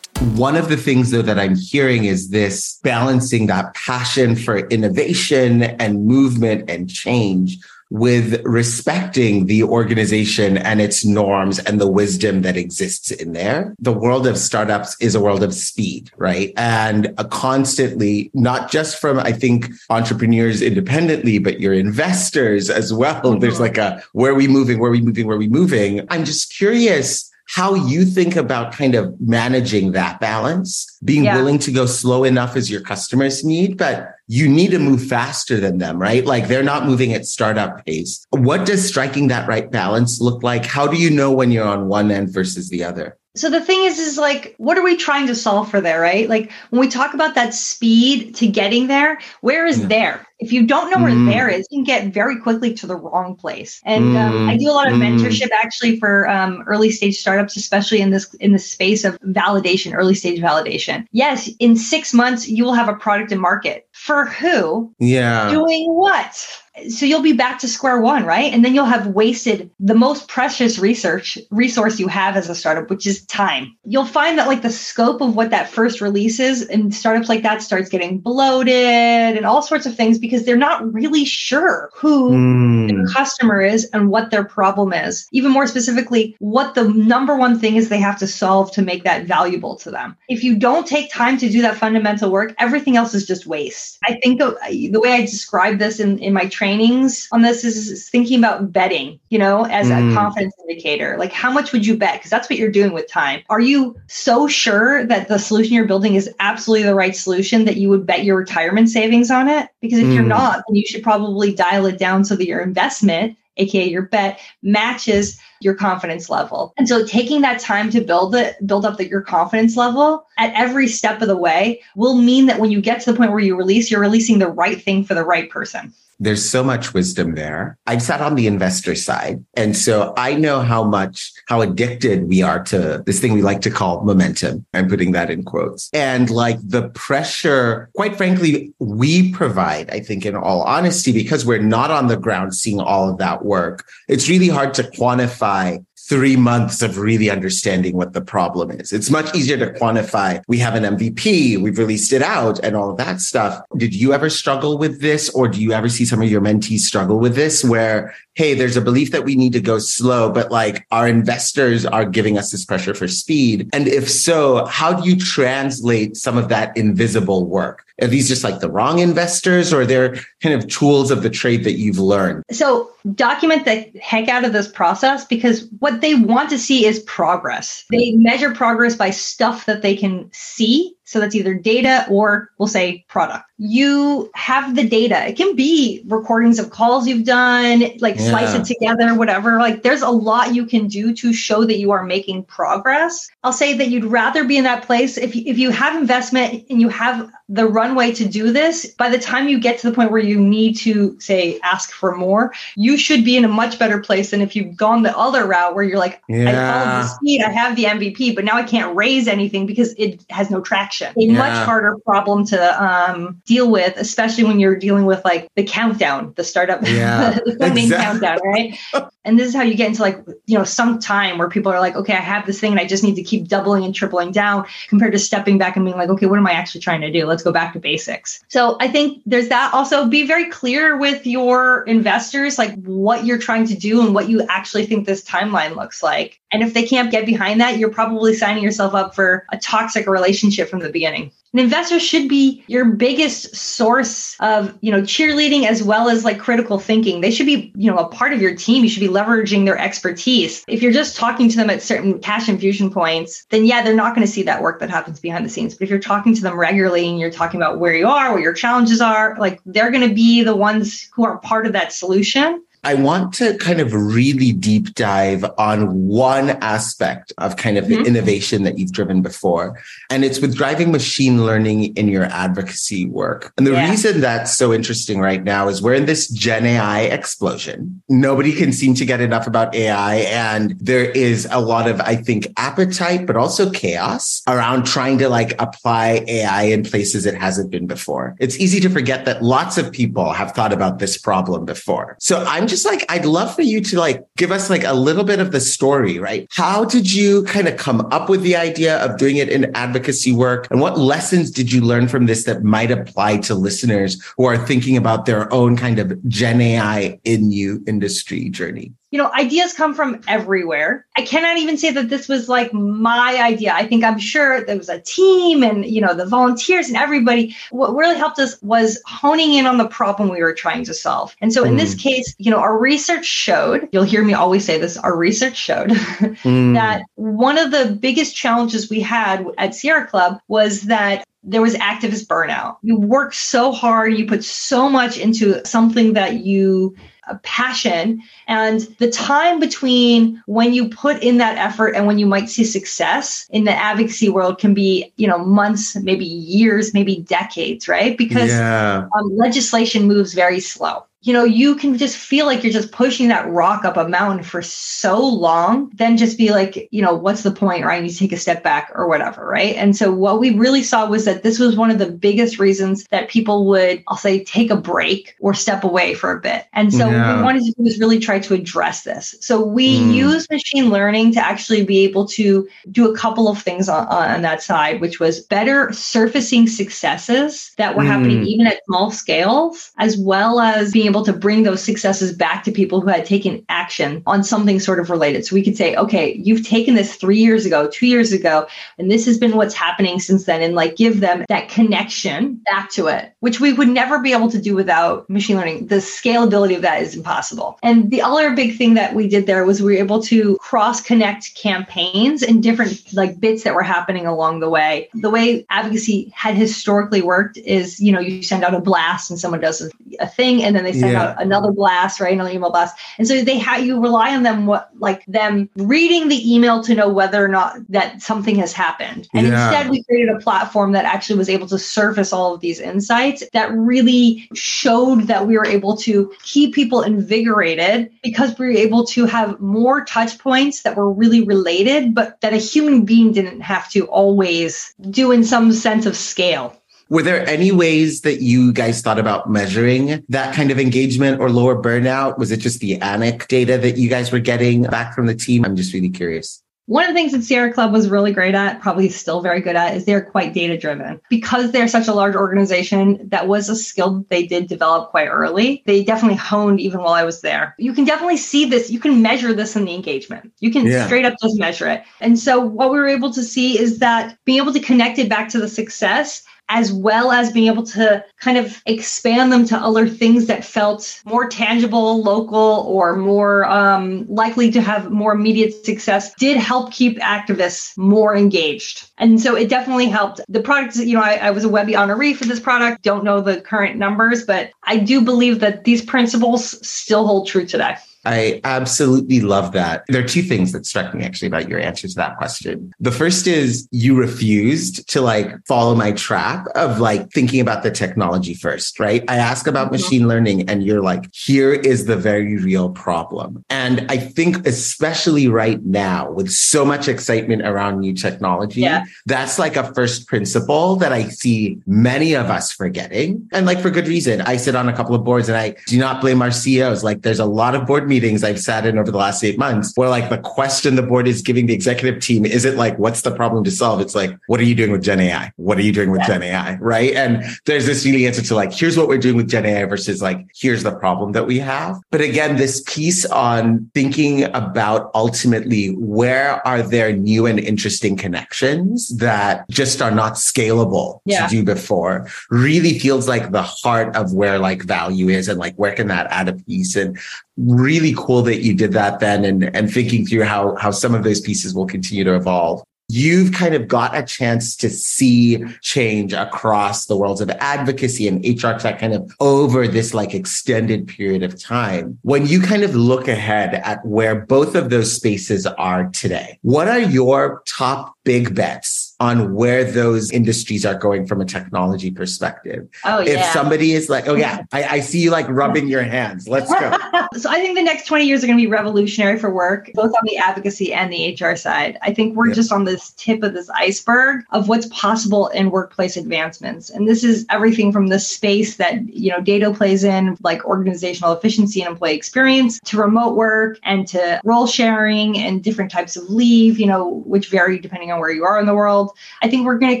one 0.36 0.56
of 0.56 0.68
the 0.68 0.76
things 0.76 1.12
though 1.12 1.22
that 1.22 1.38
i'm 1.38 1.54
hearing 1.54 2.06
is 2.06 2.30
this 2.30 2.80
balancing 2.82 3.46
that 3.46 3.72
passion 3.74 4.34
for 4.34 4.58
innovation 4.68 5.62
and 5.62 6.06
movement 6.06 6.68
and 6.68 6.90
change 6.90 7.58
with 7.90 8.42
respecting 8.44 9.46
the 9.46 9.62
organization 9.62 10.56
and 10.58 10.80
its 10.80 11.04
norms 11.04 11.58
and 11.60 11.80
the 11.80 11.86
wisdom 11.86 12.42
that 12.42 12.56
exists 12.56 13.10
in 13.10 13.32
there. 13.32 13.74
The 13.78 13.92
world 13.92 14.26
of 14.26 14.38
startups 14.38 14.96
is 15.00 15.14
a 15.14 15.20
world 15.20 15.42
of 15.42 15.54
speed, 15.54 16.10
right? 16.16 16.52
And 16.56 17.14
constantly, 17.30 18.30
not 18.34 18.70
just 18.70 19.00
from, 19.00 19.18
I 19.18 19.32
think, 19.32 19.70
entrepreneurs 19.90 20.62
independently, 20.62 21.38
but 21.38 21.60
your 21.60 21.72
investors 21.74 22.70
as 22.70 22.92
well. 22.92 23.14
Mm-hmm. 23.24 23.40
There's 23.40 23.60
like 23.60 23.78
a, 23.78 24.02
where 24.12 24.32
are 24.32 24.34
we 24.34 24.48
moving? 24.48 24.78
Where 24.78 24.90
are 24.90 24.92
we 24.92 25.00
moving? 25.00 25.26
Where 25.26 25.36
are 25.36 25.38
we 25.38 25.48
moving? 25.48 26.06
I'm 26.10 26.24
just 26.24 26.52
curious 26.52 27.30
how 27.46 27.74
you 27.74 28.04
think 28.04 28.36
about 28.36 28.72
kind 28.72 28.94
of 28.94 29.14
managing 29.20 29.92
that 29.92 30.18
balance, 30.20 30.98
being 31.04 31.24
yeah. 31.24 31.36
willing 31.36 31.58
to 31.58 31.70
go 31.70 31.86
slow 31.86 32.24
enough 32.24 32.56
as 32.56 32.70
your 32.70 32.80
customers 32.80 33.44
need, 33.44 33.76
but 33.76 34.14
you 34.26 34.48
need 34.48 34.70
to 34.70 34.78
move 34.78 35.06
faster 35.06 35.60
than 35.60 35.78
them, 35.78 35.98
right? 35.98 36.24
Like 36.24 36.48
they're 36.48 36.62
not 36.62 36.86
moving 36.86 37.12
at 37.12 37.26
startup 37.26 37.84
pace. 37.84 38.24
What 38.30 38.64
does 38.66 38.86
striking 38.86 39.28
that 39.28 39.46
right 39.46 39.70
balance 39.70 40.20
look 40.20 40.42
like? 40.42 40.64
How 40.64 40.86
do 40.86 40.96
you 40.96 41.10
know 41.10 41.30
when 41.32 41.50
you're 41.50 41.66
on 41.66 41.88
one 41.88 42.10
end 42.10 42.32
versus 42.32 42.70
the 42.70 42.82
other? 42.82 43.18
So 43.36 43.50
the 43.50 43.60
thing 43.60 43.84
is, 43.84 43.98
is 43.98 44.16
like, 44.16 44.54
what 44.58 44.78
are 44.78 44.84
we 44.84 44.96
trying 44.96 45.26
to 45.26 45.34
solve 45.34 45.68
for 45.68 45.80
there, 45.80 46.00
right? 46.00 46.28
Like 46.28 46.52
when 46.70 46.80
we 46.80 46.88
talk 46.88 47.14
about 47.14 47.34
that 47.34 47.52
speed 47.52 48.36
to 48.36 48.46
getting 48.46 48.86
there, 48.86 49.18
where 49.40 49.66
is 49.66 49.80
yeah. 49.80 49.86
there? 49.86 50.26
If 50.38 50.52
you 50.52 50.66
don't 50.66 50.90
know 50.90 51.02
where 51.02 51.12
mm. 51.12 51.30
there 51.30 51.48
is, 51.48 51.66
you 51.70 51.78
can 51.78 51.84
get 51.84 52.12
very 52.12 52.40
quickly 52.40 52.74
to 52.74 52.86
the 52.86 52.96
wrong 52.96 53.34
place. 53.34 53.80
And 53.84 54.04
mm. 54.04 54.16
um, 54.16 54.48
I 54.48 54.56
do 54.56 54.70
a 54.70 54.72
lot 54.72 54.86
of 54.86 54.94
mm. 54.94 55.02
mentorship 55.02 55.48
actually 55.52 55.98
for 55.98 56.28
um, 56.28 56.62
early 56.66 56.90
stage 56.90 57.16
startups, 57.16 57.56
especially 57.56 58.00
in 58.00 58.10
this 58.10 58.32
in 58.34 58.52
the 58.52 58.58
space 58.58 59.04
of 59.04 59.18
validation, 59.20 59.94
early 59.94 60.14
stage 60.14 60.40
validation. 60.40 61.06
Yes, 61.10 61.50
in 61.58 61.76
six 61.76 62.14
months 62.14 62.48
you 62.48 62.64
will 62.64 62.74
have 62.74 62.88
a 62.88 62.94
product 62.94 63.32
in 63.32 63.40
market. 63.40 63.88
For 63.92 64.26
who? 64.26 64.92
Yeah. 64.98 65.50
Doing 65.50 65.92
what? 65.92 66.46
So 66.88 67.06
you'll 67.06 67.22
be 67.22 67.32
back 67.32 67.58
to 67.60 67.68
square 67.68 68.00
one 68.00 68.24
right? 68.24 68.52
And 68.52 68.64
then 68.64 68.74
you'll 68.74 68.84
have 68.84 69.08
wasted 69.08 69.70
the 69.78 69.94
most 69.94 70.28
precious 70.28 70.78
research 70.78 71.38
resource 71.50 72.00
you 72.00 72.08
have 72.08 72.36
as 72.36 72.48
a 72.48 72.54
startup 72.54 72.90
which 72.90 73.06
is 73.06 73.24
time. 73.26 73.76
You'll 73.84 74.04
find 74.04 74.38
that 74.38 74.48
like 74.48 74.62
the 74.62 74.70
scope 74.70 75.20
of 75.20 75.36
what 75.36 75.50
that 75.50 75.68
first 75.68 76.00
release 76.00 76.40
is 76.40 76.62
and 76.62 76.94
startups 76.94 77.28
like 77.28 77.42
that 77.42 77.62
starts 77.62 77.88
getting 77.88 78.18
bloated 78.18 78.74
and 78.74 79.46
all 79.46 79.62
sorts 79.62 79.86
of 79.86 79.96
things 79.96 80.18
because 80.18 80.44
they're 80.44 80.56
not 80.56 80.92
really 80.92 81.24
sure 81.24 81.90
who 81.94 82.30
mm. 82.32 82.88
the 82.88 83.12
customer 83.12 83.60
is 83.60 83.88
and 83.92 84.10
what 84.10 84.30
their 84.30 84.44
problem 84.44 84.92
is. 84.92 85.28
Even 85.32 85.52
more 85.52 85.66
specifically 85.66 86.36
what 86.40 86.74
the 86.74 86.88
number 86.88 87.36
one 87.36 87.58
thing 87.58 87.76
is 87.76 87.88
they 87.88 87.98
have 87.98 88.18
to 88.18 88.26
solve 88.26 88.72
to 88.72 88.82
make 88.82 89.04
that 89.04 89.26
valuable 89.26 89.76
to 89.76 89.90
them. 89.90 90.16
If 90.28 90.42
you 90.42 90.56
don't 90.56 90.86
take 90.86 91.12
time 91.12 91.38
to 91.38 91.48
do 91.48 91.62
that 91.62 91.76
fundamental 91.76 92.30
work 92.30 92.54
everything 92.58 92.96
else 92.96 93.14
is 93.14 93.26
just 93.26 93.46
waste. 93.46 93.98
I 94.04 94.14
think 94.22 94.38
the, 94.38 94.58
the 94.90 95.00
way 95.00 95.12
i 95.12 95.20
describe 95.20 95.78
this 95.78 96.00
in, 96.00 96.18
in 96.18 96.32
my 96.32 96.46
training 96.46 96.63
trainings 96.64 97.28
on 97.30 97.42
this 97.42 97.62
is, 97.62 98.08
thinking 98.08 98.38
about 98.38 98.72
betting, 98.72 99.20
you 99.28 99.38
know, 99.38 99.66
as 99.66 99.88
mm. 99.88 100.12
a 100.12 100.14
confidence 100.14 100.54
indicator. 100.60 101.16
Like, 101.18 101.32
how 101.32 101.50
much 101.50 101.72
would 101.72 101.86
you 101.86 101.96
bet? 101.96 102.14
Because 102.14 102.30
that's 102.30 102.48
what 102.48 102.58
you're 102.58 102.70
doing 102.70 102.92
with 102.92 103.06
time. 103.10 103.42
Are 103.50 103.60
you 103.60 103.96
so 104.06 104.46
sure 104.46 105.04
that 105.06 105.28
the 105.28 105.38
solution 105.38 105.74
you're 105.74 105.86
building 105.86 106.14
is 106.14 106.30
absolutely 106.40 106.84
the 106.84 106.94
right 106.94 107.14
solution 107.14 107.64
that 107.66 107.76
you 107.76 107.88
would 107.90 108.06
bet 108.06 108.24
your 108.24 108.36
retirement 108.36 108.88
savings 108.88 109.30
on 109.30 109.48
it? 109.48 109.68
Because 109.82 109.98
if 109.98 110.06
mm. 110.06 110.14
you're 110.14 110.22
not, 110.22 110.64
then 110.66 110.76
you 110.76 110.86
should 110.86 111.02
probably 111.02 111.54
dial 111.54 111.86
it 111.86 111.98
down 111.98 112.24
so 112.24 112.34
that 112.36 112.46
your 112.46 112.60
investment 112.60 113.36
aka 113.56 113.88
your 113.88 114.02
bet 114.02 114.40
matches 114.62 115.40
your 115.60 115.74
confidence 115.74 116.28
level 116.28 116.74
and 116.76 116.88
so 116.88 117.06
taking 117.06 117.40
that 117.40 117.60
time 117.60 117.88
to 117.88 118.00
build 118.00 118.34
it 118.34 118.56
build 118.66 118.84
up 118.84 118.96
the, 118.96 119.08
your 119.08 119.20
confidence 119.20 119.76
level 119.76 120.26
at 120.38 120.52
every 120.54 120.88
step 120.88 121.22
of 121.22 121.28
the 121.28 121.36
way 121.36 121.80
will 121.94 122.16
mean 122.16 122.46
that 122.46 122.58
when 122.58 122.72
you 122.72 122.80
get 122.80 123.00
to 123.00 123.12
the 123.12 123.16
point 123.16 123.30
where 123.30 123.38
you 123.38 123.56
release 123.56 123.92
you're 123.92 124.00
releasing 124.00 124.40
the 124.40 124.48
right 124.48 124.82
thing 124.82 125.04
for 125.04 125.14
the 125.14 125.24
right 125.24 125.50
person 125.50 125.92
there's 126.18 126.48
so 126.48 126.62
much 126.62 126.94
wisdom 126.94 127.34
there. 127.34 127.76
I've 127.86 128.02
sat 128.02 128.20
on 128.20 128.34
the 128.34 128.46
investor 128.46 128.94
side. 128.94 129.44
And 129.54 129.76
so 129.76 130.12
I 130.16 130.34
know 130.34 130.60
how 130.60 130.84
much, 130.84 131.32
how 131.48 131.60
addicted 131.60 132.28
we 132.28 132.42
are 132.42 132.62
to 132.64 133.02
this 133.06 133.20
thing 133.20 133.32
we 133.32 133.42
like 133.42 133.60
to 133.62 133.70
call 133.70 134.04
momentum. 134.04 134.64
I'm 134.74 134.88
putting 134.88 135.12
that 135.12 135.30
in 135.30 135.44
quotes. 135.44 135.90
And 135.92 136.30
like 136.30 136.58
the 136.62 136.88
pressure, 136.90 137.90
quite 137.94 138.16
frankly, 138.16 138.72
we 138.78 139.32
provide, 139.32 139.90
I 139.90 140.00
think, 140.00 140.24
in 140.24 140.36
all 140.36 140.62
honesty, 140.62 141.12
because 141.12 141.44
we're 141.44 141.58
not 141.62 141.90
on 141.90 142.06
the 142.06 142.16
ground 142.16 142.54
seeing 142.54 142.80
all 142.80 143.08
of 143.08 143.18
that 143.18 143.44
work. 143.44 143.84
It's 144.08 144.28
really 144.28 144.48
hard 144.48 144.74
to 144.74 144.82
quantify 144.82 145.84
three 146.08 146.36
months 146.36 146.82
of 146.82 146.98
really 146.98 147.30
understanding 147.30 147.96
what 147.96 148.12
the 148.12 148.20
problem 148.20 148.70
is. 148.70 148.92
It's 148.92 149.10
much 149.10 149.34
easier 149.34 149.56
to 149.56 149.72
quantify. 149.78 150.42
We 150.48 150.58
have 150.58 150.74
an 150.74 150.82
MVP, 150.96 151.58
we've 151.58 151.78
released 151.78 152.12
it 152.12 152.22
out 152.22 152.58
and 152.62 152.76
all 152.76 152.90
of 152.90 152.98
that 152.98 153.20
stuff. 153.20 153.62
Did 153.76 153.94
you 153.94 154.12
ever 154.12 154.28
struggle 154.28 154.76
with 154.76 155.00
this 155.00 155.30
or 155.30 155.48
do 155.48 155.60
you 155.60 155.72
ever 155.72 155.88
see 155.88 156.04
some 156.04 156.20
of 156.20 156.30
your 156.30 156.42
mentees 156.42 156.80
struggle 156.80 157.18
with 157.18 157.34
this 157.34 157.64
where, 157.64 158.14
hey, 158.34 158.54
there's 158.54 158.76
a 158.76 158.80
belief 158.80 159.12
that 159.12 159.24
we 159.24 159.36
need 159.36 159.52
to 159.52 159.60
go 159.60 159.78
slow, 159.78 160.30
but 160.30 160.50
like 160.50 160.86
our 160.90 161.06
investors 161.06 161.86
are 161.86 162.04
giving 162.04 162.36
us 162.36 162.50
this 162.50 162.64
pressure 162.64 162.94
for 162.94 163.08
speed? 163.08 163.70
And 163.72 163.86
if 163.86 164.10
so, 164.10 164.64
how 164.66 164.92
do 164.92 165.08
you 165.08 165.16
translate 165.16 166.16
some 166.16 166.36
of 166.36 166.48
that 166.48 166.76
invisible 166.76 167.46
work? 167.46 167.84
Are 168.02 168.08
these 168.08 168.28
just 168.28 168.42
like 168.42 168.58
the 168.58 168.70
wrong 168.70 168.98
investors 168.98 169.72
or 169.72 169.86
they're 169.86 170.16
kind 170.42 170.54
of 170.54 170.66
tools 170.66 171.12
of 171.12 171.22
the 171.22 171.30
trade 171.30 171.62
that 171.62 171.78
you've 171.78 172.00
learned? 172.00 172.42
So 172.50 172.90
document 173.14 173.64
the 173.66 173.92
heck 174.02 174.28
out 174.28 174.44
of 174.44 174.52
this 174.52 174.66
process 174.66 175.24
because 175.24 175.68
what 175.78 176.00
they 176.00 176.16
want 176.16 176.50
to 176.50 176.58
see 176.58 176.86
is 176.86 176.98
progress. 177.00 177.84
They 177.90 178.12
measure 178.12 178.52
progress 178.52 178.96
by 178.96 179.10
stuff 179.10 179.66
that 179.66 179.82
they 179.82 179.94
can 179.94 180.28
see 180.32 180.96
so 181.14 181.20
that's 181.20 181.36
either 181.36 181.54
data 181.54 182.04
or 182.10 182.50
we'll 182.58 182.66
say 182.66 183.04
product. 183.06 183.44
You 183.56 184.32
have 184.34 184.74
the 184.74 184.82
data. 184.82 185.28
It 185.28 185.36
can 185.36 185.54
be 185.54 186.02
recordings 186.08 186.58
of 186.58 186.70
calls 186.70 187.06
you've 187.06 187.24
done, 187.24 187.84
like 188.00 188.16
yeah. 188.16 188.30
slice 188.30 188.52
it 188.52 188.64
together, 188.64 189.14
whatever. 189.14 189.58
Like 189.60 189.84
there's 189.84 190.02
a 190.02 190.10
lot 190.10 190.56
you 190.56 190.66
can 190.66 190.88
do 190.88 191.14
to 191.14 191.32
show 191.32 191.64
that 191.64 191.78
you 191.78 191.92
are 191.92 192.02
making 192.02 192.46
progress. 192.46 193.30
I'll 193.44 193.52
say 193.52 193.74
that 193.74 193.90
you'd 193.90 194.06
rather 194.06 194.42
be 194.42 194.56
in 194.56 194.64
that 194.64 194.86
place 194.86 195.16
if 195.16 195.36
if 195.36 195.56
you 195.56 195.70
have 195.70 195.94
investment 196.00 196.64
and 196.68 196.80
you 196.80 196.88
have 196.88 197.30
the 197.48 197.66
runway 197.66 198.12
to 198.12 198.26
do 198.26 198.52
this, 198.52 198.86
by 198.86 199.10
the 199.10 199.18
time 199.18 199.48
you 199.48 199.58
get 199.58 199.78
to 199.78 199.88
the 199.88 199.94
point 199.94 200.10
where 200.10 200.22
you 200.22 200.40
need 200.40 200.74
to 200.78 201.18
say 201.20 201.60
ask 201.62 201.90
for 201.92 202.16
more, 202.16 202.54
you 202.76 202.96
should 202.96 203.24
be 203.24 203.36
in 203.36 203.44
a 203.44 203.48
much 203.48 203.78
better 203.78 204.00
place 204.00 204.30
than 204.30 204.40
if 204.40 204.56
you've 204.56 204.76
gone 204.76 205.02
the 205.02 205.16
other 205.16 205.46
route 205.46 205.74
where 205.74 205.84
you're 205.84 205.98
like, 205.98 206.22
yeah. 206.28 206.48
I 206.48 206.52
followed 206.54 207.02
the 207.02 207.06
speed, 207.08 207.42
I 207.42 207.50
have 207.50 207.76
the 207.76 207.84
MVP, 207.84 208.34
but 208.34 208.44
now 208.44 208.56
I 208.56 208.62
can't 208.62 208.96
raise 208.96 209.28
anything 209.28 209.66
because 209.66 209.94
it 209.98 210.24
has 210.30 210.50
no 210.50 210.60
traction 210.60 211.08
a 211.08 211.12
yeah. 211.16 211.32
much 211.32 211.66
harder 211.66 211.98
problem 212.04 212.44
to 212.46 212.84
um, 212.84 213.42
deal 213.46 213.70
with, 213.70 213.96
especially 213.96 214.44
when 214.44 214.58
you're 214.58 214.76
dealing 214.76 215.04
with 215.04 215.24
like 215.24 215.48
the 215.54 215.64
countdown, 215.64 216.32
the 216.36 216.44
startup, 216.44 216.80
yeah, 216.86 217.38
the 217.44 217.56
funding 217.58 217.84
exactly. 217.84 218.20
countdown, 218.20 218.38
right? 218.44 218.78
and 219.24 219.38
this 219.38 219.48
is 219.48 219.54
how 219.54 219.62
you 219.62 219.74
get 219.74 219.88
into 219.88 220.02
like, 220.02 220.18
you 220.46 220.56
know, 220.58 220.64
some 220.64 220.98
time 220.98 221.38
where 221.38 221.48
people 221.48 221.72
are 221.72 221.80
like, 221.80 221.96
okay, 221.96 222.14
I 222.14 222.20
have 222.20 222.46
this 222.46 222.60
thing 222.60 222.72
and 222.72 222.80
I 222.80 222.86
just 222.86 223.04
need 223.04 223.16
to 223.16 223.22
keep 223.22 223.48
doubling 223.48 223.84
and 223.84 223.94
tripling 223.94 224.32
down 224.32 224.66
compared 224.88 225.12
to 225.12 225.18
stepping 225.18 225.58
back 225.58 225.76
and 225.76 225.84
being 225.84 225.96
like, 225.96 226.08
okay, 226.10 226.26
what 226.26 226.38
am 226.38 226.46
I 226.46 226.52
actually 226.52 226.80
trying 226.80 227.00
to 227.02 227.10
do? 227.10 227.26
Let's 227.34 227.42
go 227.42 227.50
back 227.50 227.72
to 227.72 227.80
basics. 227.80 228.44
So 228.46 228.76
I 228.78 228.86
think 228.86 229.20
there's 229.26 229.48
that. 229.48 229.74
Also, 229.74 230.06
be 230.06 230.24
very 230.24 230.48
clear 230.50 230.96
with 230.96 231.26
your 231.26 231.82
investors, 231.82 232.58
like 232.58 232.72
what 232.84 233.24
you're 233.24 233.38
trying 233.38 233.66
to 233.66 233.74
do 233.74 234.00
and 234.02 234.14
what 234.14 234.28
you 234.28 234.46
actually 234.48 234.86
think 234.86 235.04
this 235.04 235.24
timeline 235.24 235.74
looks 235.74 236.00
like. 236.00 236.40
And 236.52 236.62
if 236.62 236.74
they 236.74 236.84
can't 236.84 237.10
get 237.10 237.26
behind 237.26 237.60
that, 237.60 237.78
you're 237.78 237.90
probably 237.90 238.34
signing 238.34 238.62
yourself 238.62 238.94
up 238.94 239.16
for 239.16 239.46
a 239.50 239.58
toxic 239.58 240.06
relationship 240.06 240.68
from 240.68 240.78
the 240.78 240.90
beginning. 240.90 241.32
An 241.54 241.60
investor 241.60 242.00
should 242.00 242.28
be 242.28 242.64
your 242.66 242.84
biggest 242.84 243.54
source 243.54 244.36
of, 244.40 244.76
you 244.80 244.90
know, 244.90 245.02
cheerleading 245.02 245.66
as 245.66 245.84
well 245.84 246.08
as 246.08 246.24
like 246.24 246.40
critical 246.40 246.80
thinking. 246.80 247.20
They 247.20 247.30
should 247.30 247.46
be, 247.46 247.72
you 247.76 247.88
know, 247.88 247.96
a 247.96 248.08
part 248.08 248.32
of 248.32 248.42
your 248.42 248.56
team. 248.56 248.82
You 248.82 248.90
should 248.90 248.98
be 248.98 249.06
leveraging 249.06 249.64
their 249.64 249.78
expertise. 249.78 250.64
If 250.66 250.82
you're 250.82 250.90
just 250.90 251.16
talking 251.16 251.48
to 251.48 251.56
them 251.56 251.70
at 251.70 251.80
certain 251.80 252.18
cash 252.18 252.48
infusion 252.48 252.90
points, 252.90 253.46
then 253.50 253.64
yeah, 253.64 253.82
they're 253.82 253.94
not 253.94 254.16
going 254.16 254.26
to 254.26 254.32
see 254.32 254.42
that 254.42 254.62
work 254.62 254.80
that 254.80 254.90
happens 254.90 255.20
behind 255.20 255.46
the 255.46 255.48
scenes. 255.48 255.74
But 255.74 255.84
if 255.84 255.90
you're 255.90 256.00
talking 256.00 256.34
to 256.34 256.42
them 256.42 256.58
regularly 256.58 257.08
and 257.08 257.20
you're 257.20 257.30
talking 257.30 257.62
about 257.62 257.78
where 257.78 257.94
you 257.94 258.08
are, 258.08 258.32
what 258.32 258.42
your 258.42 258.52
challenges 258.52 259.00
are, 259.00 259.36
like 259.38 259.60
they're 259.64 259.92
going 259.92 260.08
to 260.08 260.14
be 260.14 260.42
the 260.42 260.56
ones 260.56 261.08
who 261.14 261.24
are 261.24 261.38
part 261.38 261.66
of 261.66 261.72
that 261.74 261.92
solution. 261.92 262.64
I 262.84 262.94
want 262.94 263.32
to 263.34 263.56
kind 263.58 263.80
of 263.80 263.92
really 263.92 264.52
deep 264.52 264.94
dive 264.94 265.44
on 265.58 266.06
one 266.06 266.50
aspect 266.50 267.32
of 267.38 267.56
kind 267.56 267.78
of 267.78 267.84
mm-hmm. 267.84 268.02
the 268.02 268.08
innovation 268.08 268.62
that 268.64 268.78
you've 268.78 268.92
driven 268.92 269.22
before. 269.22 269.80
And 270.10 270.24
it's 270.24 270.40
with 270.40 270.54
driving 270.54 270.92
machine 270.92 271.44
learning 271.44 271.96
in 271.96 272.08
your 272.08 272.24
advocacy 272.24 273.06
work. 273.06 273.52
And 273.56 273.66
the 273.66 273.72
yeah. 273.72 273.90
reason 273.90 274.20
that's 274.20 274.56
so 274.56 274.72
interesting 274.72 275.20
right 275.20 275.42
now 275.42 275.68
is 275.68 275.80
we're 275.80 275.94
in 275.94 276.06
this 276.06 276.28
Gen 276.28 276.66
AI 276.66 277.02
explosion. 277.02 278.02
Nobody 278.08 278.52
can 278.52 278.72
seem 278.72 278.94
to 278.94 279.06
get 279.06 279.20
enough 279.20 279.46
about 279.46 279.74
AI. 279.74 280.16
And 280.16 280.78
there 280.78 281.10
is 281.10 281.48
a 281.50 281.60
lot 281.60 281.88
of, 281.88 282.00
I 282.00 282.16
think, 282.16 282.48
appetite, 282.56 283.26
but 283.26 283.36
also 283.36 283.70
chaos 283.70 284.42
around 284.46 284.84
trying 284.84 285.18
to 285.18 285.28
like 285.28 285.60
apply 285.60 286.24
AI 286.28 286.64
in 286.64 286.82
places 286.82 287.24
it 287.24 287.34
hasn't 287.34 287.70
been 287.70 287.86
before. 287.86 288.36
It's 288.40 288.58
easy 288.58 288.80
to 288.80 288.90
forget 288.90 289.24
that 289.24 289.42
lots 289.42 289.78
of 289.78 289.90
people 289.90 290.32
have 290.32 290.52
thought 290.52 290.72
about 290.72 290.98
this 290.98 291.16
problem 291.16 291.64
before. 291.64 292.16
So 292.20 292.44
I'm 292.44 292.66
just 292.66 292.73
like, 292.82 293.04
I'd 293.10 293.26
love 293.26 293.54
for 293.54 293.60
you 293.60 293.82
to 293.82 293.98
like 293.98 294.24
give 294.38 294.50
us 294.50 294.70
like 294.70 294.84
a 294.84 294.94
little 294.94 295.24
bit 295.24 295.38
of 295.38 295.52
the 295.52 295.60
story, 295.60 296.18
right? 296.18 296.48
How 296.50 296.86
did 296.86 297.12
you 297.12 297.44
kind 297.44 297.68
of 297.68 297.76
come 297.76 298.08
up 298.10 298.30
with 298.30 298.40
the 298.40 298.56
idea 298.56 298.96
of 299.04 299.18
doing 299.18 299.36
it 299.36 299.50
in 299.50 299.70
advocacy 299.76 300.32
work? 300.32 300.66
And 300.70 300.80
what 300.80 300.98
lessons 300.98 301.50
did 301.50 301.70
you 301.70 301.82
learn 301.82 302.08
from 302.08 302.24
this 302.24 302.44
that 302.44 302.64
might 302.64 302.90
apply 302.90 303.36
to 303.38 303.54
listeners 303.54 304.22
who 304.38 304.46
are 304.46 304.56
thinking 304.56 304.96
about 304.96 305.26
their 305.26 305.52
own 305.52 305.76
kind 305.76 305.98
of 305.98 306.26
Gen 306.26 306.62
AI 306.62 307.18
in 307.24 307.52
you 307.52 307.84
industry 307.86 308.48
journey? 308.48 308.92
You 309.14 309.18
know, 309.18 309.30
ideas 309.32 309.72
come 309.74 309.94
from 309.94 310.20
everywhere. 310.26 311.06
I 311.14 311.22
cannot 311.22 311.58
even 311.58 311.78
say 311.78 311.92
that 311.92 312.08
this 312.08 312.26
was 312.26 312.48
like 312.48 312.74
my 312.74 313.40
idea. 313.40 313.72
I 313.72 313.86
think 313.86 314.02
I'm 314.02 314.18
sure 314.18 314.64
there 314.64 314.76
was 314.76 314.88
a 314.88 315.00
team 315.00 315.62
and, 315.62 315.86
you 315.86 316.00
know, 316.00 316.14
the 316.14 316.26
volunteers 316.26 316.88
and 316.88 316.96
everybody. 316.96 317.54
What 317.70 317.94
really 317.94 318.16
helped 318.16 318.40
us 318.40 318.60
was 318.60 319.00
honing 319.06 319.54
in 319.54 319.66
on 319.66 319.78
the 319.78 319.86
problem 319.86 320.30
we 320.30 320.42
were 320.42 320.52
trying 320.52 320.82
to 320.86 320.94
solve. 320.94 321.36
And 321.40 321.52
so 321.52 321.62
in 321.62 321.74
mm. 321.74 321.78
this 321.78 321.94
case, 321.94 322.34
you 322.38 322.50
know, 322.50 322.58
our 322.58 322.76
research 322.76 323.24
showed, 323.24 323.88
you'll 323.92 324.02
hear 324.02 324.24
me 324.24 324.34
always 324.34 324.64
say 324.64 324.78
this, 324.80 324.96
our 324.96 325.16
research 325.16 325.56
showed 325.56 325.90
mm. 325.90 326.74
that 326.74 327.04
one 327.14 327.56
of 327.56 327.70
the 327.70 327.94
biggest 327.94 328.34
challenges 328.34 328.90
we 328.90 328.98
had 328.98 329.46
at 329.58 329.76
Sierra 329.76 330.08
Club 330.08 330.40
was 330.48 330.82
that 330.82 331.24
there 331.44 331.62
was 331.62 331.74
activist 331.74 332.26
burnout. 332.26 332.78
You 332.82 332.96
work 332.96 333.32
so 333.32 333.70
hard, 333.70 334.14
you 334.14 334.26
put 334.26 334.42
so 334.42 334.88
much 334.88 335.18
into 335.18 335.64
something 335.64 336.14
that 336.14 336.44
you 336.44 336.96
passion 337.42 338.20
and 338.46 338.80
the 338.98 339.10
time 339.10 339.58
between 339.60 340.42
when 340.46 340.74
you 340.74 340.88
put 340.88 341.22
in 341.22 341.38
that 341.38 341.56
effort 341.58 341.94
and 341.94 342.06
when 342.06 342.18
you 342.18 342.26
might 342.26 342.48
see 342.48 342.64
success 342.64 343.46
in 343.50 343.64
the 343.64 343.72
advocacy 343.72 344.28
world 344.28 344.58
can 344.58 344.74
be 344.74 345.12
you 345.16 345.26
know 345.26 345.38
months 345.38 345.96
maybe 345.96 346.24
years 346.24 346.92
maybe 346.92 347.16
decades 347.22 347.88
right 347.88 348.18
because 348.18 348.50
yeah. 348.50 349.06
um, 349.16 349.36
legislation 349.36 350.06
moves 350.06 350.34
very 350.34 350.60
slow 350.60 351.04
you 351.24 351.32
know, 351.32 351.42
you 351.42 351.74
can 351.74 351.96
just 351.96 352.18
feel 352.18 352.44
like 352.44 352.62
you're 352.62 352.72
just 352.72 352.92
pushing 352.92 353.28
that 353.28 353.48
rock 353.48 353.86
up 353.86 353.96
a 353.96 354.06
mountain 354.06 354.44
for 354.44 354.60
so 354.60 355.18
long, 355.18 355.90
then 355.94 356.18
just 356.18 356.36
be 356.36 356.50
like, 356.50 356.86
you 356.90 357.00
know, 357.00 357.14
what's 357.14 357.42
the 357.42 357.50
point, 357.50 357.86
right? 357.86 358.04
You 358.04 358.10
take 358.10 358.32
a 358.32 358.36
step 358.36 358.62
back 358.62 358.92
or 358.94 359.08
whatever, 359.08 359.46
right? 359.48 359.74
And 359.74 359.96
so 359.96 360.12
what 360.12 360.38
we 360.38 360.50
really 360.50 360.82
saw 360.82 361.08
was 361.08 361.24
that 361.24 361.42
this 361.42 361.58
was 361.58 361.76
one 361.76 361.90
of 361.90 361.98
the 361.98 362.10
biggest 362.10 362.58
reasons 362.58 363.06
that 363.06 363.30
people 363.30 363.64
would, 363.68 364.04
I'll 364.06 364.18
say, 364.18 364.44
take 364.44 364.70
a 364.70 364.76
break 364.76 365.34
or 365.40 365.54
step 365.54 365.82
away 365.82 366.12
for 366.12 366.30
a 366.30 366.38
bit. 366.38 366.66
And 366.74 366.92
so 366.92 367.08
yeah. 367.08 367.28
what 367.28 367.36
we 367.38 367.42
wanted 367.42 367.64
to 367.64 367.72
do 367.72 367.82
was 367.84 367.98
really 367.98 368.18
try 368.18 368.38
to 368.40 368.52
address 368.52 369.04
this. 369.04 369.34
So 369.40 369.64
we 369.64 370.00
mm. 370.00 370.12
use 370.12 370.50
machine 370.50 370.90
learning 370.90 371.32
to 371.32 371.40
actually 371.40 371.86
be 371.86 372.00
able 372.00 372.28
to 372.28 372.68
do 372.90 373.10
a 373.10 373.16
couple 373.16 373.48
of 373.48 373.62
things 373.62 373.88
on, 373.88 374.06
on 374.08 374.42
that 374.42 374.60
side, 374.60 375.00
which 375.00 375.20
was 375.20 375.40
better 375.40 375.90
surfacing 375.90 376.66
successes 376.66 377.72
that 377.78 377.96
were 377.96 378.02
mm. 378.02 378.08
happening 378.08 378.42
even 378.44 378.66
at 378.66 378.84
small 378.84 379.10
scales, 379.10 379.90
as 379.96 380.18
well 380.18 380.60
as 380.60 380.92
being 380.92 381.13
able 381.14 381.24
to 381.24 381.32
bring 381.32 381.62
those 381.62 381.82
successes 381.82 382.32
back 382.32 382.64
to 382.64 382.72
people 382.72 383.00
who 383.00 383.08
had 383.08 383.24
taken 383.24 383.64
action 383.68 384.22
on 384.26 384.42
something 384.42 384.80
sort 384.80 384.98
of 384.98 385.10
related. 385.10 385.46
So 385.46 385.54
we 385.54 385.62
could 385.62 385.76
say, 385.76 385.94
okay, 385.94 386.34
you've 386.34 386.66
taken 386.66 386.94
this 386.94 387.14
three 387.14 387.38
years 387.38 387.64
ago, 387.66 387.88
two 387.88 388.06
years 388.06 388.32
ago, 388.32 388.66
and 388.98 389.10
this 389.10 389.26
has 389.26 389.38
been 389.38 389.56
what's 389.56 389.74
happening 389.74 390.18
since 390.18 390.44
then. 390.44 390.62
And 390.62 390.74
like 390.74 390.96
give 390.96 391.20
them 391.20 391.44
that 391.48 391.68
connection 391.68 392.60
back 392.64 392.90
to 392.92 393.06
it, 393.06 393.33
which 393.44 393.60
we 393.60 393.74
would 393.74 393.88
never 393.88 394.20
be 394.20 394.32
able 394.32 394.50
to 394.50 394.58
do 394.58 394.74
without 394.74 395.28
machine 395.28 395.58
learning. 395.58 395.86
The 395.88 395.96
scalability 395.96 396.76
of 396.76 396.80
that 396.80 397.02
is 397.02 397.14
impossible. 397.14 397.78
And 397.82 398.10
the 398.10 398.22
other 398.22 398.54
big 398.54 398.78
thing 398.78 398.94
that 398.94 399.14
we 399.14 399.28
did 399.28 399.44
there 399.46 399.66
was 399.66 399.82
we 399.82 399.92
were 399.92 399.98
able 399.98 400.22
to 400.22 400.56
cross 400.62 401.02
connect 401.02 401.54
campaigns 401.54 402.42
and 402.42 402.62
different 402.62 403.12
like 403.12 403.38
bits 403.38 403.64
that 403.64 403.74
were 403.74 403.82
happening 403.82 404.24
along 404.24 404.60
the 404.60 404.70
way. 404.70 405.10
The 405.12 405.28
way 405.28 405.66
advocacy 405.68 406.32
had 406.34 406.54
historically 406.54 407.20
worked 407.20 407.58
is, 407.58 408.00
you 408.00 408.12
know, 408.12 408.18
you 408.18 408.42
send 408.42 408.64
out 408.64 408.72
a 408.72 408.80
blast 408.80 409.28
and 409.28 409.38
someone 409.38 409.60
does 409.60 409.82
a, 409.82 409.90
a 410.20 410.26
thing 410.26 410.62
and 410.62 410.74
then 410.74 410.84
they 410.84 410.94
send 410.94 411.12
yeah. 411.12 411.24
out 411.24 411.42
another 411.42 411.70
blast, 411.70 412.20
right? 412.20 412.32
Another 412.32 412.48
email 412.48 412.70
blast. 412.70 412.96
And 413.18 413.28
so 413.28 413.42
they 413.42 413.58
have 413.58 413.84
you 413.84 414.00
rely 414.00 414.34
on 414.34 414.42
them 414.42 414.64
what 414.64 414.88
like 414.98 415.22
them 415.26 415.68
reading 415.76 416.28
the 416.28 416.54
email 416.54 416.82
to 416.84 416.94
know 416.94 417.10
whether 417.10 417.44
or 417.44 417.48
not 417.48 417.76
that 417.90 418.22
something 418.22 418.56
has 418.56 418.72
happened. 418.72 419.28
And 419.34 419.46
yeah. 419.46 419.68
instead 419.68 419.90
we 419.90 420.02
created 420.04 420.34
a 420.34 420.40
platform 420.40 420.92
that 420.92 421.04
actually 421.04 421.36
was 421.36 421.50
able 421.50 421.66
to 421.66 421.78
surface 421.78 422.32
all 422.32 422.54
of 422.54 422.62
these 422.62 422.80
insights 422.80 423.33
that 423.52 423.72
really 423.72 424.48
showed 424.54 425.22
that 425.22 425.46
we 425.46 425.56
were 425.56 425.66
able 425.66 425.96
to 425.98 426.32
keep 426.42 426.74
people 426.74 427.02
invigorated 427.02 428.10
because 428.22 428.58
we 428.58 428.66
were 428.66 428.72
able 428.72 429.06
to 429.06 429.26
have 429.26 429.60
more 429.60 430.04
touch 430.04 430.38
points 430.38 430.82
that 430.82 430.96
were 430.96 431.12
really 431.12 431.42
related, 431.42 432.14
but 432.14 432.40
that 432.40 432.52
a 432.52 432.58
human 432.58 433.04
being 433.04 433.32
didn't 433.32 433.60
have 433.60 433.90
to 433.90 434.06
always 434.06 434.94
do 435.10 435.32
in 435.32 435.44
some 435.44 435.72
sense 435.72 436.06
of 436.06 436.16
scale. 436.16 436.76
Were 437.10 437.22
there 437.22 437.46
any 437.46 437.70
ways 437.70 438.22
that 438.22 438.40
you 438.40 438.72
guys 438.72 439.02
thought 439.02 439.18
about 439.18 439.50
measuring 439.50 440.24
that 440.30 440.54
kind 440.54 440.70
of 440.70 440.80
engagement 440.80 441.38
or 441.38 441.50
lower 441.50 441.80
burnout? 441.80 442.38
Was 442.38 442.50
it 442.50 442.56
just 442.56 442.80
the 442.80 442.98
ANIC 442.98 443.46
data 443.46 443.76
that 443.76 443.98
you 443.98 444.08
guys 444.08 444.32
were 444.32 444.40
getting 444.40 444.84
back 444.84 445.14
from 445.14 445.26
the 445.26 445.34
team? 445.34 445.66
I'm 445.66 445.76
just 445.76 445.92
really 445.92 446.08
curious. 446.08 446.63
One 446.86 447.04
of 447.04 447.08
the 447.08 447.14
things 447.14 447.32
that 447.32 447.42
Sierra 447.42 447.72
Club 447.72 447.92
was 447.92 448.10
really 448.10 448.32
great 448.32 448.54
at, 448.54 448.80
probably 448.82 449.08
still 449.08 449.40
very 449.40 449.60
good 449.60 449.74
at, 449.74 449.94
is 449.96 450.04
they're 450.04 450.24
quite 450.24 450.52
data 450.52 450.76
driven. 450.76 451.20
Because 451.30 451.72
they're 451.72 451.88
such 451.88 452.08
a 452.08 452.14
large 452.14 452.34
organization, 452.34 453.28
that 453.30 453.48
was 453.48 453.68
a 453.70 453.76
skill 453.76 454.26
they 454.28 454.46
did 454.46 454.66
develop 454.66 455.10
quite 455.10 455.28
early. 455.28 455.82
They 455.86 456.04
definitely 456.04 456.36
honed 456.36 456.80
even 456.80 457.00
while 457.00 457.14
I 457.14 457.24
was 457.24 457.40
there. 457.40 457.74
You 457.78 457.94
can 457.94 458.04
definitely 458.04 458.36
see 458.36 458.66
this, 458.66 458.90
you 458.90 459.00
can 459.00 459.22
measure 459.22 459.54
this 459.54 459.76
in 459.76 459.86
the 459.86 459.94
engagement. 459.94 460.52
You 460.60 460.70
can 460.70 460.86
yeah. 460.86 461.06
straight 461.06 461.24
up 461.24 461.34
just 461.42 461.58
measure 461.58 461.88
it. 461.88 462.02
And 462.20 462.38
so 462.38 462.60
what 462.60 462.92
we 462.92 462.98
were 462.98 463.08
able 463.08 463.32
to 463.32 463.42
see 463.42 463.78
is 463.78 463.98
that 464.00 464.36
being 464.44 464.58
able 464.58 464.72
to 464.74 464.80
connect 464.80 465.18
it 465.18 465.28
back 465.28 465.48
to 465.50 465.58
the 465.58 465.68
success 465.68 466.42
as 466.68 466.92
well 466.92 467.30
as 467.30 467.52
being 467.52 467.66
able 467.66 467.82
to 467.84 468.24
kind 468.40 468.56
of 468.56 468.82
expand 468.86 469.52
them 469.52 469.66
to 469.66 469.76
other 469.76 470.08
things 470.08 470.46
that 470.46 470.64
felt 470.64 471.20
more 471.24 471.48
tangible, 471.48 472.22
local, 472.22 472.86
or 472.88 473.16
more 473.16 473.64
um, 473.66 474.26
likely 474.28 474.70
to 474.70 474.80
have 474.80 475.10
more 475.10 475.32
immediate 475.32 475.84
success, 475.84 476.34
did 476.34 476.56
help 476.56 476.92
keep 476.92 477.18
activists 477.18 477.96
more 477.96 478.36
engaged. 478.36 479.10
And 479.18 479.40
so 479.40 479.54
it 479.54 479.68
definitely 479.68 480.06
helped. 480.06 480.40
The 480.48 480.60
product, 480.60 480.96
you 480.96 481.14
know, 481.14 481.22
I, 481.22 481.34
I 481.34 481.50
was 481.50 481.64
a 481.64 481.68
Webby 481.68 481.92
honoree 481.92 482.36
for 482.36 482.44
this 482.44 482.60
product. 482.60 483.02
Don't 483.02 483.24
know 483.24 483.40
the 483.40 483.60
current 483.60 483.96
numbers, 483.96 484.44
but 484.44 484.70
I 484.84 484.98
do 484.98 485.20
believe 485.20 485.60
that 485.60 485.84
these 485.84 486.02
principles 486.02 486.86
still 486.86 487.26
hold 487.26 487.46
true 487.46 487.66
today. 487.66 487.96
I 488.24 488.60
absolutely 488.64 489.40
love 489.40 489.72
that. 489.72 490.04
There 490.08 490.22
are 490.22 490.26
two 490.26 490.42
things 490.42 490.72
that 490.72 490.86
struck 490.86 491.14
me 491.14 491.24
actually 491.24 491.48
about 491.48 491.68
your 491.68 491.78
answer 491.78 492.08
to 492.08 492.14
that 492.14 492.36
question. 492.36 492.92
The 493.00 493.12
first 493.12 493.46
is 493.46 493.88
you 493.90 494.16
refused 494.16 495.08
to 495.10 495.20
like 495.20 495.52
follow 495.66 495.94
my 495.94 496.12
trap 496.12 496.66
of 496.74 497.00
like 497.00 497.30
thinking 497.30 497.60
about 497.60 497.82
the 497.82 497.90
technology 497.90 498.54
first, 498.54 498.98
right? 498.98 499.22
I 499.28 499.36
ask 499.36 499.66
about 499.66 499.86
mm-hmm. 499.86 499.92
machine 499.92 500.28
learning 500.28 500.68
and 500.68 500.82
you're 500.82 501.02
like, 501.02 501.26
here 501.32 501.72
is 501.72 502.06
the 502.06 502.16
very 502.16 502.56
real 502.56 502.90
problem. 502.90 503.64
And 503.70 504.06
I 504.10 504.16
think 504.16 504.66
especially 504.66 505.48
right 505.48 505.82
now 505.84 506.30
with 506.30 506.50
so 506.50 506.84
much 506.84 507.08
excitement 507.08 507.62
around 507.62 508.00
new 508.00 508.14
technology, 508.14 508.80
yeah. 508.80 509.04
that's 509.26 509.58
like 509.58 509.76
a 509.76 509.92
first 509.94 510.26
principle 510.26 510.96
that 510.96 511.12
I 511.12 511.28
see 511.28 511.78
many 511.86 512.34
of 512.34 512.46
us 512.46 512.72
forgetting. 512.72 513.48
And 513.52 513.66
like 513.66 513.80
for 513.80 513.90
good 513.90 514.08
reason. 514.08 514.40
I 514.40 514.56
sit 514.56 514.74
on 514.74 514.88
a 514.88 514.92
couple 514.92 515.14
of 515.14 515.24
boards 515.24 515.48
and 515.48 515.56
I 515.56 515.76
do 515.86 515.98
not 515.98 516.20
blame 516.20 516.40
our 516.40 516.50
CEOs. 516.50 517.04
Like 517.04 517.22
there's 517.22 517.38
a 517.38 517.44
lot 517.44 517.74
of 517.74 517.86
board 517.86 518.08
meetings 518.08 518.13
I've 518.22 518.60
sat 518.60 518.86
in 518.86 518.98
over 518.98 519.10
the 519.10 519.18
last 519.18 519.42
eight 519.42 519.58
months 519.58 519.92
where 519.96 520.08
like 520.08 520.30
the 520.30 520.38
question 520.38 520.94
the 520.94 521.02
board 521.02 521.26
is 521.26 521.42
giving 521.42 521.66
the 521.66 521.74
executive 521.74 522.22
team 522.22 522.44
isn't 522.44 522.76
like, 522.76 522.98
what's 522.98 523.22
the 523.22 523.34
problem 523.34 523.64
to 523.64 523.70
solve? 523.70 524.00
It's 524.00 524.14
like, 524.14 524.36
what 524.46 524.60
are 524.60 524.64
you 524.64 524.74
doing 524.74 524.92
with 524.92 525.02
Gen 525.02 525.20
AI? 525.20 525.52
What 525.56 525.78
are 525.78 525.82
you 525.82 525.92
doing 525.92 526.10
with 526.10 526.20
yeah. 526.22 526.26
Gen 526.26 526.42
AI? 526.42 526.76
Right. 526.76 527.14
And 527.14 527.44
there's 527.66 527.86
this 527.86 528.04
really 528.04 528.26
answer 528.26 528.42
to 528.42 528.54
like, 528.54 528.72
here's 528.72 528.96
what 528.96 529.08
we're 529.08 529.18
doing 529.18 529.36
with 529.36 529.48
Gen 529.48 529.66
AI 529.66 529.84
versus 529.84 530.22
like, 530.22 530.46
here's 530.54 530.82
the 530.82 530.94
problem 530.94 531.32
that 531.32 531.46
we 531.46 531.58
have. 531.58 532.00
But 532.10 532.20
again, 532.20 532.56
this 532.56 532.82
piece 532.86 533.24
on 533.26 533.90
thinking 533.94 534.44
about 534.54 535.10
ultimately 535.14 535.88
where 535.96 536.66
are 536.66 536.82
there 536.82 537.12
new 537.12 537.46
and 537.46 537.58
interesting 537.58 538.16
connections 538.16 539.16
that 539.16 539.68
just 539.70 540.02
are 540.02 540.10
not 540.10 540.34
scalable 540.34 541.20
yeah. 541.24 541.46
to 541.46 541.50
do 541.50 541.64
before 541.64 542.28
really 542.50 542.98
feels 542.98 543.28
like 543.28 543.50
the 543.50 543.62
heart 543.62 544.14
of 544.16 544.32
where 544.32 544.58
like 544.58 544.82
value 544.82 545.28
is 545.28 545.48
and 545.48 545.58
like 545.58 545.74
where 545.76 545.94
can 545.94 546.08
that 546.08 546.26
add 546.30 546.48
a 546.48 546.52
piece 546.52 546.96
and 546.96 547.18
really 547.56 548.14
cool 548.16 548.42
that 548.42 548.60
you 548.60 548.74
did 548.74 548.92
that 548.92 549.20
then 549.20 549.44
and, 549.44 549.74
and 549.76 549.92
thinking 549.92 550.26
through 550.26 550.44
how, 550.44 550.74
how 550.76 550.90
some 550.90 551.14
of 551.14 551.24
those 551.24 551.40
pieces 551.40 551.74
will 551.74 551.86
continue 551.86 552.24
to 552.24 552.34
evolve. 552.34 552.82
You've 553.10 553.52
kind 553.52 553.74
of 553.74 553.86
got 553.86 554.16
a 554.16 554.22
chance 554.22 554.74
to 554.76 554.88
see 554.88 555.62
change 555.82 556.32
across 556.32 557.04
the 557.04 557.16
worlds 557.16 557.42
of 557.42 557.50
advocacy 557.50 558.26
and 558.26 558.42
HR 558.42 558.78
tech 558.78 558.98
kind 558.98 559.12
of 559.12 559.30
over 559.40 559.86
this 559.86 560.14
like 560.14 560.32
extended 560.32 561.06
period 561.06 561.42
of 561.42 561.60
time. 561.60 562.18
When 562.22 562.46
you 562.46 562.62
kind 562.62 562.82
of 562.82 562.94
look 562.94 563.28
ahead 563.28 563.74
at 563.74 564.04
where 564.06 564.34
both 564.34 564.74
of 564.74 564.88
those 564.88 565.12
spaces 565.12 565.66
are 565.66 566.08
today, 566.08 566.58
what 566.62 566.88
are 566.88 566.98
your 566.98 567.62
top 567.66 568.14
big 568.24 568.54
bets 568.54 569.13
on 569.24 569.54
where 569.54 569.84
those 569.84 570.30
industries 570.30 570.84
are 570.84 570.94
going 570.94 571.26
from 571.26 571.40
a 571.40 571.44
technology 571.46 572.10
perspective. 572.10 572.86
Oh, 573.04 573.20
yeah. 573.20 573.40
if 573.40 573.46
somebody 573.52 573.92
is 573.92 574.10
like, 574.10 574.28
oh 574.28 574.34
yeah, 574.34 574.64
I, 574.72 574.84
I 574.84 575.00
see 575.00 575.20
you 575.20 575.30
like 575.30 575.46
rubbing 575.48 575.88
your 575.88 576.02
hands. 576.02 576.46
Let's 576.46 576.70
go. 576.70 576.90
so 577.38 577.48
I 577.48 577.60
think 577.60 577.74
the 577.74 577.82
next 577.82 578.06
20 578.06 578.26
years 578.26 578.44
are 578.44 578.46
going 578.46 578.58
to 578.58 578.62
be 578.62 578.70
revolutionary 578.70 579.38
for 579.38 579.50
work, 579.52 579.90
both 579.94 580.12
on 580.12 580.22
the 580.24 580.36
advocacy 580.36 580.92
and 580.92 581.10
the 581.10 581.34
HR 581.40 581.56
side. 581.56 581.98
I 582.02 582.12
think 582.12 582.36
we're 582.36 582.48
Yeah. 582.48 582.54
just 582.54 582.70
on 582.72 582.84
this 582.84 583.12
tip 583.12 583.42
of 583.42 583.54
this 583.54 583.70
iceberg 583.70 584.44
of 584.50 584.68
what's 584.68 584.86
possible 584.88 585.48
in 585.48 585.70
workplace 585.70 586.18
advancements. 586.18 586.90
And 586.90 587.08
this 587.08 587.24
is 587.24 587.46
everything 587.48 587.92
from 587.92 588.08
the 588.08 588.18
space 588.20 588.76
that, 588.76 589.08
you 589.08 589.30
know, 589.30 589.40
Dado 589.40 589.72
plays 589.72 590.04
in, 590.04 590.36
like 590.42 590.62
organizational 590.66 591.32
efficiency 591.32 591.80
and 591.80 591.90
employee 591.90 592.14
experience, 592.14 592.78
to 592.84 592.98
remote 592.98 593.36
work 593.36 593.78
and 593.84 594.06
to 594.08 594.40
role 594.44 594.66
sharing 594.66 595.38
and 595.38 595.64
different 595.64 595.90
types 595.90 596.14
of 596.16 596.28
leave, 596.28 596.78
you 596.78 596.86
know, 596.86 597.22
which 597.24 597.48
vary 597.48 597.78
depending 597.78 598.12
on 598.12 598.20
where 598.20 598.30
you 598.30 598.44
are 598.44 598.60
in 598.60 598.66
the 598.66 598.74
world. 598.74 599.13
I 599.42 599.48
think 599.48 599.64
we're 599.64 599.78
going 599.78 599.94
to 599.94 600.00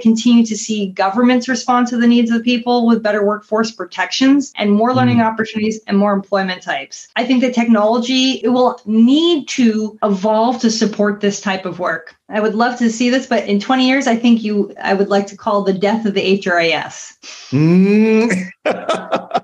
continue 0.00 0.44
to 0.46 0.56
see 0.56 0.88
governments 0.88 1.48
respond 1.48 1.88
to 1.88 1.96
the 1.96 2.06
needs 2.06 2.30
of 2.30 2.38
the 2.38 2.44
people 2.44 2.86
with 2.86 3.02
better 3.02 3.24
workforce 3.24 3.70
protections 3.70 4.52
and 4.56 4.72
more 4.72 4.94
learning 4.94 5.20
opportunities 5.20 5.80
and 5.86 5.96
more 5.96 6.12
employment 6.12 6.62
types. 6.62 7.08
I 7.16 7.24
think 7.24 7.40
that 7.42 7.54
technology 7.54 8.40
it 8.42 8.48
will 8.48 8.80
need 8.84 9.48
to 9.48 9.98
evolve 10.02 10.60
to 10.60 10.70
support 10.70 11.20
this 11.20 11.40
type 11.40 11.64
of 11.64 11.78
work. 11.78 12.14
I 12.28 12.40
would 12.40 12.54
love 12.54 12.78
to 12.78 12.90
see 12.90 13.10
this, 13.10 13.26
but 13.26 13.46
in 13.46 13.60
20 13.60 13.86
years, 13.86 14.06
I 14.06 14.16
think 14.16 14.42
you 14.42 14.74
I 14.82 14.94
would 14.94 15.08
like 15.08 15.26
to 15.28 15.36
call 15.36 15.62
the 15.62 15.72
death 15.72 16.06
of 16.06 16.14
the 16.14 16.38
HRIS. 16.38 17.18
Mm. 17.50 19.43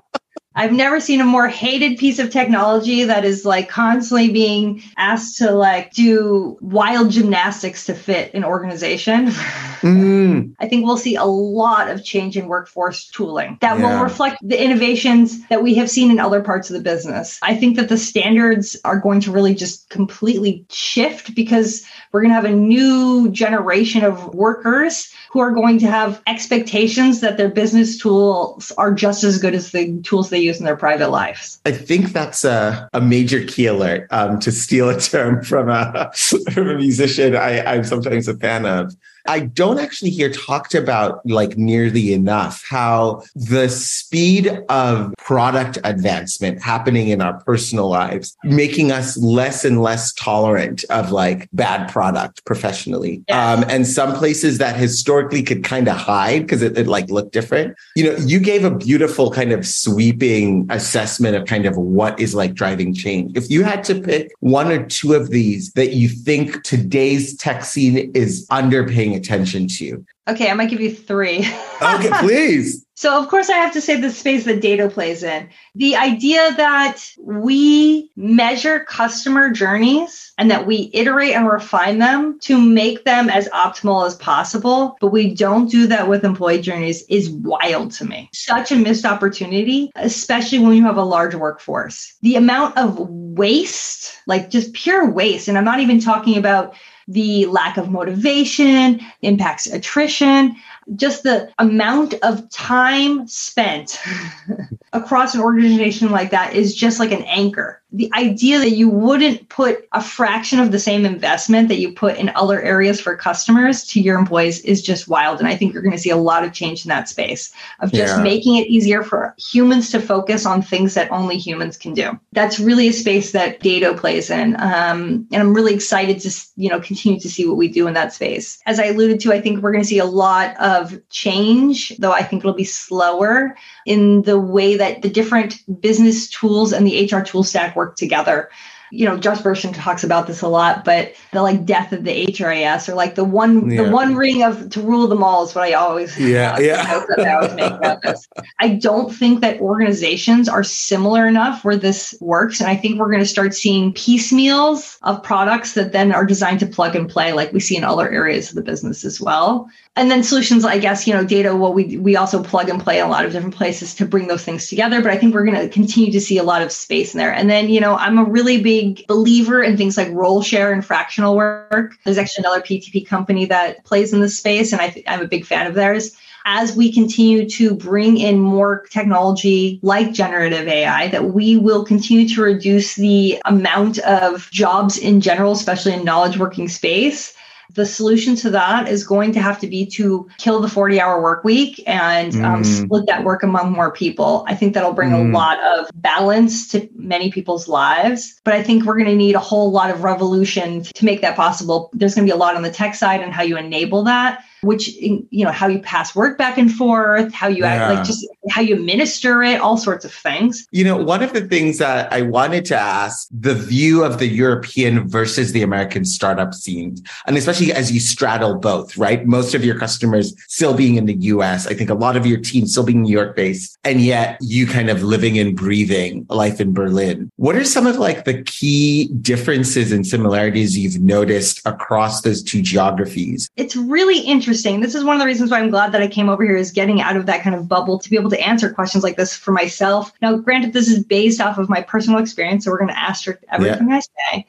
I've 0.53 0.73
never 0.73 0.99
seen 0.99 1.21
a 1.21 1.25
more 1.25 1.47
hated 1.47 1.97
piece 1.97 2.19
of 2.19 2.29
technology 2.29 3.05
that 3.05 3.23
is 3.23 3.45
like 3.45 3.69
constantly 3.69 4.31
being 4.31 4.83
asked 4.97 5.37
to 5.37 5.51
like 5.51 5.93
do 5.93 6.57
wild 6.59 7.09
gymnastics 7.11 7.85
to 7.85 7.93
fit 7.93 8.33
an 8.33 8.43
organization. 8.43 9.31
Mm. 9.81 10.53
I 10.59 10.67
think 10.67 10.85
we'll 10.85 10.95
see 10.95 11.15
a 11.15 11.23
lot 11.25 11.89
of 11.89 12.03
change 12.03 12.37
in 12.37 12.45
workforce 12.45 13.07
tooling 13.07 13.57
that 13.61 13.79
Yeah. 13.79 13.95
will 13.95 14.03
reflect 14.03 14.37
the 14.43 14.63
innovations 14.63 15.47
that 15.47 15.63
we 15.63 15.73
have 15.73 15.89
seen 15.89 16.11
in 16.11 16.19
other 16.19 16.39
parts 16.41 16.69
of 16.69 16.75
the 16.75 16.83
business. 16.83 17.39
I 17.41 17.55
think 17.55 17.77
that 17.77 17.89
the 17.89 17.97
standards 17.97 18.77
are 18.85 18.99
going 18.99 19.21
to 19.21 19.31
really 19.31 19.55
just 19.55 19.89
completely 19.89 20.65
shift 20.69 21.33
because 21.33 21.83
we're 22.11 22.21
going 22.21 22.29
to 22.29 22.35
have 22.35 22.45
a 22.45 22.51
new 22.51 23.29
generation 23.31 24.03
of 24.03 24.35
workers 24.35 25.11
who 25.31 25.39
are 25.39 25.51
going 25.51 25.79
to 25.79 25.87
have 25.87 26.21
expectations 26.27 27.21
that 27.21 27.37
their 27.37 27.49
business 27.49 27.97
tools 27.97 28.71
are 28.77 28.93
just 28.93 29.23
as 29.23 29.39
good 29.39 29.55
as 29.55 29.71
the 29.71 29.99
tools 30.03 30.29
they 30.29 30.40
use 30.41 30.59
in 30.59 30.65
their 30.65 30.75
private 30.75 31.09
lives. 31.09 31.59
I 31.65 31.71
think 31.71 32.13
that's 32.13 32.43
a, 32.43 32.89
a 32.93 33.01
major 33.01 33.43
key 33.45 33.67
alert 33.67 34.07
um, 34.11 34.39
to 34.39 34.51
steal 34.51 34.89
a 34.89 34.99
term 34.99 35.43
from 35.43 35.69
a, 35.69 36.11
from 36.51 36.69
a 36.69 36.75
musician 36.75 37.35
I, 37.35 37.63
I'm 37.63 37.83
sometimes 37.83 38.27
a 38.27 38.37
fan 38.37 38.65
of. 38.65 38.95
I 39.27 39.41
don't 39.41 39.79
actually 39.79 40.09
hear 40.09 40.31
talked 40.31 40.75
about 40.75 41.25
like 41.25 41.57
nearly 41.57 42.13
enough 42.13 42.63
how 42.67 43.23
the 43.35 43.69
speed 43.69 44.47
of 44.69 45.13
product 45.17 45.77
advancement 45.83 46.61
happening 46.61 47.09
in 47.09 47.21
our 47.21 47.39
personal 47.41 47.89
lives, 47.89 48.35
making 48.43 48.91
us 48.91 49.17
less 49.17 49.63
and 49.63 49.81
less 49.81 50.13
tolerant 50.13 50.83
of 50.89 51.11
like 51.11 51.47
bad 51.53 51.91
product 51.91 52.43
professionally. 52.45 53.23
Yeah. 53.27 53.51
Um, 53.53 53.65
and 53.67 53.87
some 53.87 54.15
places 54.15 54.57
that 54.57 54.75
historically 54.75 55.43
could 55.43 55.63
kind 55.63 55.87
of 55.87 55.95
hide 55.95 56.41
because 56.41 56.61
it, 56.61 56.77
it 56.77 56.87
like 56.87 57.09
looked 57.09 57.33
different. 57.33 57.75
You 57.95 58.05
know, 58.05 58.15
you 58.17 58.39
gave 58.39 58.63
a 58.63 58.71
beautiful 58.71 59.31
kind 59.31 59.51
of 59.51 59.65
sweeping 59.65 60.67
assessment 60.69 61.35
of 61.35 61.45
kind 61.45 61.65
of 61.65 61.77
what 61.77 62.19
is 62.19 62.35
like 62.35 62.53
driving 62.53 62.93
change. 62.93 63.37
If 63.37 63.49
you 63.49 63.63
had 63.63 63.83
to 63.85 63.99
pick 63.99 64.31
one 64.39 64.71
or 64.71 64.85
two 64.85 65.13
of 65.13 65.29
these 65.29 65.71
that 65.73 65.93
you 65.93 66.09
think 66.09 66.63
today's 66.63 67.35
tech 67.37 67.63
scene 67.63 68.11
is 68.13 68.47
underpaying 68.47 69.10
attention 69.15 69.67
to. 69.67 70.05
Okay, 70.27 70.49
I 70.49 70.53
might 70.53 70.69
give 70.69 70.81
you 70.81 70.93
three. 70.93 71.39
Okay, 71.81 72.09
please. 72.19 72.85
So, 73.01 73.19
of 73.19 73.29
course, 73.29 73.49
I 73.49 73.57
have 73.57 73.73
to 73.73 73.81
say 73.81 73.99
the 73.99 74.11
space 74.11 74.45
that 74.45 74.61
Dado 74.61 74.87
plays 74.87 75.23
in. 75.23 75.49
The 75.73 75.95
idea 75.95 76.53
that 76.55 76.97
we 77.19 78.11
measure 78.15 78.81
customer 78.81 79.49
journeys 79.49 80.31
and 80.37 80.51
that 80.51 80.67
we 80.67 80.91
iterate 80.93 81.33
and 81.33 81.47
refine 81.47 81.97
them 81.97 82.37
to 82.41 82.61
make 82.61 83.03
them 83.03 83.27
as 83.27 83.49
optimal 83.49 84.05
as 84.05 84.13
possible, 84.17 84.97
but 85.01 85.07
we 85.07 85.33
don't 85.33 85.71
do 85.71 85.87
that 85.87 86.07
with 86.07 86.23
employee 86.23 86.61
journeys 86.61 87.03
is 87.09 87.31
wild 87.31 87.91
to 87.93 88.05
me. 88.05 88.29
Such 88.33 88.71
a 88.71 88.75
missed 88.75 89.05
opportunity, 89.05 89.91
especially 89.95 90.59
when 90.59 90.75
you 90.75 90.83
have 90.83 90.97
a 90.97 91.03
large 91.03 91.33
workforce. 91.33 92.13
The 92.21 92.35
amount 92.35 92.77
of 92.77 92.99
waste, 92.99 94.15
like 94.27 94.51
just 94.51 94.73
pure 94.73 95.09
waste, 95.09 95.47
and 95.47 95.57
I'm 95.57 95.65
not 95.65 95.79
even 95.79 95.99
talking 95.99 96.37
about 96.37 96.75
the 97.13 97.45
lack 97.47 97.77
of 97.77 97.89
motivation, 97.89 99.01
impacts 99.21 99.67
attrition, 99.67 100.55
just 100.95 101.23
the 101.23 101.51
amount 101.59 102.13
of 102.23 102.49
time 102.49 103.27
spent 103.27 103.99
across 104.93 105.35
an 105.35 105.41
organization 105.41 106.11
like 106.11 106.31
that 106.31 106.53
is 106.55 106.75
just 106.75 106.99
like 106.99 107.11
an 107.11 107.23
anchor. 107.23 107.80
The 107.93 108.09
idea 108.15 108.59
that 108.59 108.71
you 108.71 108.89
wouldn't 108.89 109.49
put 109.49 109.87
a 109.91 110.01
fraction 110.01 110.59
of 110.59 110.71
the 110.71 110.79
same 110.79 111.05
investment 111.05 111.67
that 111.67 111.79
you 111.79 111.91
put 111.91 112.17
in 112.17 112.31
other 112.35 112.61
areas 112.61 113.01
for 113.01 113.15
customers 113.15 113.83
to 113.87 113.99
your 113.99 114.17
employees 114.17 114.61
is 114.61 114.81
just 114.81 115.07
wild. 115.07 115.39
And 115.39 115.47
I 115.47 115.55
think 115.55 115.73
you're 115.73 115.81
going 115.81 115.91
to 115.91 115.99
see 115.99 116.09
a 116.09 116.15
lot 116.17 116.43
of 116.43 116.53
change 116.53 116.85
in 116.85 116.89
that 116.89 117.09
space 117.09 117.51
of 117.81 117.91
just 117.91 118.17
Yeah. 118.17 118.23
making 118.23 118.55
it 118.55 118.67
easier 118.67 119.03
for 119.03 119.35
humans 119.37 119.89
to 119.91 119.99
focus 119.99 120.45
on 120.45 120.61
things 120.61 120.93
that 120.93 121.11
only 121.11 121.37
humans 121.37 121.75
can 121.75 121.93
do. 121.93 122.17
That's 122.31 122.59
really 122.59 122.87
a 122.87 122.93
space 122.93 123.31
that 123.31 123.59
Dado 123.59 123.93
plays 123.93 124.29
in. 124.29 124.55
Um, 124.55 125.27
and 125.31 125.41
I'm 125.41 125.53
really 125.53 125.73
excited 125.73 126.19
to, 126.21 126.31
you 126.55 126.69
know, 126.69 126.79
continue 126.79 127.19
to 127.19 127.29
see 127.29 127.45
what 127.45 127.57
we 127.57 127.67
do 127.67 127.87
in 127.87 127.93
that 127.95 128.13
space. 128.13 128.59
As 128.65 128.79
I 128.79 128.85
alluded 128.85 129.19
to, 129.21 129.33
I 129.33 129.41
think 129.41 129.61
we're 129.61 129.71
going 129.71 129.83
to 129.83 129.87
see 129.87 129.99
a 129.99 130.05
lot 130.05 130.55
of 130.61 130.97
change, 131.09 131.97
though 131.97 132.13
I 132.13 132.23
think 132.23 132.41
it'll 132.41 132.53
be 132.53 132.63
slower 132.63 133.57
in 133.85 134.21
the 134.21 134.39
way 134.39 134.77
that 134.77 135.01
the 135.01 135.09
different 135.09 135.59
business 135.81 136.29
tools 136.29 136.71
and 136.71 136.87
the 136.87 137.09
HR 137.11 137.21
tool 137.21 137.43
stack 137.43 137.75
work 137.81 137.95
together. 137.95 138.49
You 138.93 139.05
know, 139.05 139.15
Josh 139.17 139.37
Bersin 139.39 139.73
talks 139.73 140.03
about 140.03 140.27
this 140.27 140.41
a 140.41 140.49
lot, 140.49 140.83
but 140.83 141.13
the 141.31 141.41
like 141.41 141.63
death 141.65 141.93
of 141.93 142.03
the 142.03 142.25
HRIS 142.27 142.89
or 142.89 142.93
like 142.93 143.15
the 143.15 143.23
one 143.23 143.71
Yeah. 143.71 143.83
the 143.83 143.89
one 143.89 144.15
ring 144.15 144.43
of 144.43 144.69
to 144.71 144.81
rule 144.81 145.07
them 145.07 145.23
all 145.23 145.45
is 145.45 145.55
what 145.55 145.63
I 145.63 145.71
always 145.73 146.19
Yeah, 146.19 146.59
yeah. 146.69 146.83
notes 146.91 147.05
that 147.15 147.25
I 147.25 147.33
always 147.35 147.53
make 147.53 147.71
about 147.71 148.01
this. 148.01 148.27
I 148.59 148.67
don't 148.87 149.09
think 149.15 149.39
that 149.39 149.61
organizations 149.61 150.49
are 150.49 150.61
similar 150.63 151.25
enough 151.25 151.63
where 151.63 151.77
this 151.77 152.13
works. 152.19 152.59
And 152.59 152.69
I 152.69 152.75
think 152.75 152.99
we're 152.99 153.07
going 153.13 153.23
to 153.23 153.25
start 153.37 153.55
seeing 153.55 153.93
piecemeals 153.93 154.97
of 155.03 155.23
products 155.23 155.73
that 155.75 155.93
then 155.93 156.11
are 156.11 156.25
designed 156.25 156.59
to 156.59 156.67
plug 156.67 156.93
and 156.93 157.09
play, 157.09 157.31
like 157.31 157.53
we 157.53 157.61
see 157.61 157.77
in 157.77 157.85
other 157.85 158.09
areas 158.09 158.49
of 158.49 158.55
the 158.55 158.61
business 158.61 159.05
as 159.05 159.21
well. 159.21 159.69
And 159.97 160.09
then 160.09 160.23
solutions, 160.23 160.63
I 160.63 160.77
guess, 160.77 161.05
you 161.05 161.13
know, 161.13 161.25
Dado, 161.25 161.53
well, 161.57 161.73
we, 161.73 161.97
we 161.97 162.15
also 162.15 162.41
plug 162.41 162.69
and 162.69 162.81
play 162.81 162.99
in 162.99 163.05
a 163.05 163.09
lot 163.09 163.25
of 163.25 163.33
different 163.33 163.55
places 163.55 163.93
to 163.95 164.05
bring 164.05 164.27
those 164.27 164.43
things 164.43 164.67
together. 164.67 165.01
But 165.01 165.11
I 165.11 165.17
think 165.17 165.33
we're 165.33 165.43
going 165.43 165.59
to 165.59 165.67
continue 165.67 166.13
to 166.13 166.21
see 166.21 166.37
a 166.37 166.43
lot 166.43 166.61
of 166.61 166.71
space 166.71 167.13
in 167.13 167.17
there. 167.17 167.33
And 167.33 167.49
then, 167.49 167.67
you 167.67 167.81
know, 167.81 167.97
I'm 167.97 168.17
a 168.17 168.23
really 168.23 168.61
big 168.61 169.05
believer 169.07 169.61
in 169.61 169.75
things 169.75 169.97
like 169.97 170.09
role 170.11 170.41
share 170.41 170.71
and 170.71 170.85
fractional 170.85 171.35
work. 171.35 171.97
There's 172.05 172.17
actually 172.17 172.43
another 172.43 172.61
PTP 172.61 173.05
company 173.05 173.45
that 173.47 173.83
plays 173.83 174.13
in 174.13 174.21
this 174.21 174.37
space, 174.37 174.71
and 174.71 174.81
I 174.81 174.89
th- 174.91 175.05
I'm 175.09 175.21
a 175.21 175.27
big 175.27 175.45
fan 175.45 175.67
of 175.67 175.73
theirs 175.73 176.15
as 176.45 176.75
we 176.75 176.91
continue 176.91 177.47
to 177.47 177.75
bring 177.75 178.17
in 178.17 178.39
more 178.39 178.85
technology 178.89 179.79
like 179.83 180.13
generative 180.13 180.67
AI, 180.67 181.07
that 181.09 181.33
we 181.33 181.57
will 181.57 181.85
continue 181.85 182.27
to 182.29 182.41
reduce 182.41 182.95
the 182.95 183.39
amount 183.45 183.99
of 183.99 184.49
jobs 184.51 184.97
in 184.97 185.21
general, 185.21 185.51
especially 185.51 185.93
in 185.93 186.03
knowledge 186.03 186.37
working 186.37 186.67
space. 186.67 187.33
The 187.73 187.85
solution 187.85 188.35
to 188.37 188.49
that 188.51 188.87
is 188.87 189.05
going 189.05 189.31
to 189.33 189.41
have 189.41 189.59
to 189.61 189.67
be 189.67 189.85
to 189.97 190.27
kill 190.37 190.59
the 190.61 190.67
40 190.69 190.99
hour 190.99 191.21
work 191.21 191.43
week 191.43 191.81
and 191.87 192.33
um, 192.35 192.61
Mm. 192.63 192.85
split 192.85 193.05
that 193.07 193.23
work 193.23 193.43
among 193.43 193.71
more 193.71 193.91
people. 193.91 194.45
I 194.47 194.55
think 194.55 194.73
that'll 194.73 194.93
bring 194.93 195.11
Mm. 195.11 195.29
a 195.29 195.33
lot 195.37 195.59
of 195.63 195.89
balance 195.95 196.67
to 196.69 196.87
many 196.95 197.31
people's 197.31 197.67
lives. 197.67 198.39
But 198.43 198.53
I 198.53 198.63
think 198.63 198.85
we're 198.85 198.95
going 198.97 199.05
to 199.09 199.15
need 199.15 199.35
a 199.35 199.39
whole 199.39 199.71
lot 199.71 199.89
of 199.89 200.03
revolution 200.03 200.83
to 200.83 201.05
make 201.05 201.21
that 201.21 201.35
possible. 201.35 201.89
There's 201.93 202.15
going 202.15 202.27
to 202.27 202.31
be 202.31 202.35
a 202.35 202.39
lot 202.39 202.55
on 202.55 202.61
the 202.61 202.71
tech 202.71 202.95
side 202.95 203.21
and 203.21 203.33
how 203.33 203.43
you 203.43 203.57
enable 203.57 204.03
that 204.03 204.43
which 204.63 204.89
you 204.89 205.45
know 205.45 205.51
how 205.51 205.67
you 205.67 205.79
pass 205.79 206.15
work 206.15 206.37
back 206.37 206.57
and 206.57 206.71
forth 206.71 207.33
how 207.33 207.47
you 207.47 207.63
act, 207.63 207.95
like 207.95 208.05
just 208.05 208.27
how 208.49 208.61
you 208.61 208.75
minister 208.75 209.41
it 209.43 209.59
all 209.59 209.77
sorts 209.77 210.05
of 210.05 210.13
things 210.13 210.67
You 210.71 210.83
know, 210.83 210.97
one 210.97 211.23
of 211.23 211.33
the 211.33 211.41
things 211.41 211.77
that 211.79 212.11
I 212.11 212.21
wanted 212.21 212.65
to 212.65 212.77
ask 212.77 213.27
the 213.31 213.53
view 213.53 214.03
of 214.03 214.19
the 214.19 214.27
European 214.27 215.07
versus 215.07 215.51
the 215.51 215.61
American 215.61 216.05
startup 216.05 216.53
scene, 216.53 216.97
and 217.25 217.37
especially 217.37 217.71
as 217.73 217.91
you 217.91 217.99
straddle 217.99 218.55
both, 218.55 218.97
right? 218.97 219.25
Most 219.25 219.53
of 219.53 219.65
your 219.65 219.77
customers 219.77 220.33
still 220.47 220.73
being 220.73 220.95
in 220.95 221.05
the 221.05 221.15
US. 221.15 221.67
I 221.67 221.73
think 221.73 221.89
a 221.89 221.95
lot 221.95 222.15
of 222.15 222.25
your 222.25 222.39
team 222.39 222.65
still 222.65 222.83
being 222.83 223.01
New 223.03 223.11
York 223.11 223.35
based, 223.35 223.77
and 223.83 224.01
yet 224.01 224.37
you 224.41 224.67
kind 224.67 224.89
of 224.89 225.03
living 225.03 225.37
and 225.39 225.55
breathing 225.55 226.25
life 226.29 226.61
in 226.61 226.73
Berlin. 226.73 227.31
What 227.37 227.55
are 227.55 227.63
some 227.63 227.87
of 227.87 227.97
like 227.97 228.25
the 228.25 228.43
key 228.43 229.07
differences 229.21 229.91
and 229.91 230.05
similarities 230.05 230.77
you've 230.77 231.01
noticed 231.01 231.61
across 231.65 232.21
those 232.21 232.43
two 232.43 232.61
geographies? 232.61 233.49
it's 233.55 233.75
really 233.75 234.19
interesting 234.19 234.50
this 234.81 234.95
is 234.95 235.03
one 235.03 235.15
of 235.15 235.19
the 235.19 235.25
reasons 235.25 235.51
why 235.51 235.59
i'm 235.59 235.69
glad 235.69 235.91
that 235.91 236.01
i 236.01 236.07
came 236.07 236.29
over 236.29 236.43
here 236.43 236.55
is 236.55 236.71
getting 236.71 237.01
out 237.01 237.15
of 237.15 237.25
that 237.25 237.41
kind 237.41 237.55
of 237.55 237.67
bubble 237.67 237.97
to 237.99 238.09
be 238.09 238.17
able 238.17 238.29
to 238.29 238.39
answer 238.39 238.71
questions 238.71 239.03
like 239.03 239.17
this 239.17 239.35
for 239.35 239.51
myself 239.51 240.11
now 240.21 240.35
granted 240.35 240.73
this 240.73 240.87
is 240.87 241.03
based 241.03 241.41
off 241.41 241.57
of 241.57 241.69
my 241.69 241.81
personal 241.81 242.19
experience 242.19 242.65
so 242.65 242.71
we're 242.71 242.77
going 242.77 242.87
to 242.87 242.99
asterisk 242.99 243.39
everything 243.51 243.91
i 243.91 243.99
say 243.99 244.45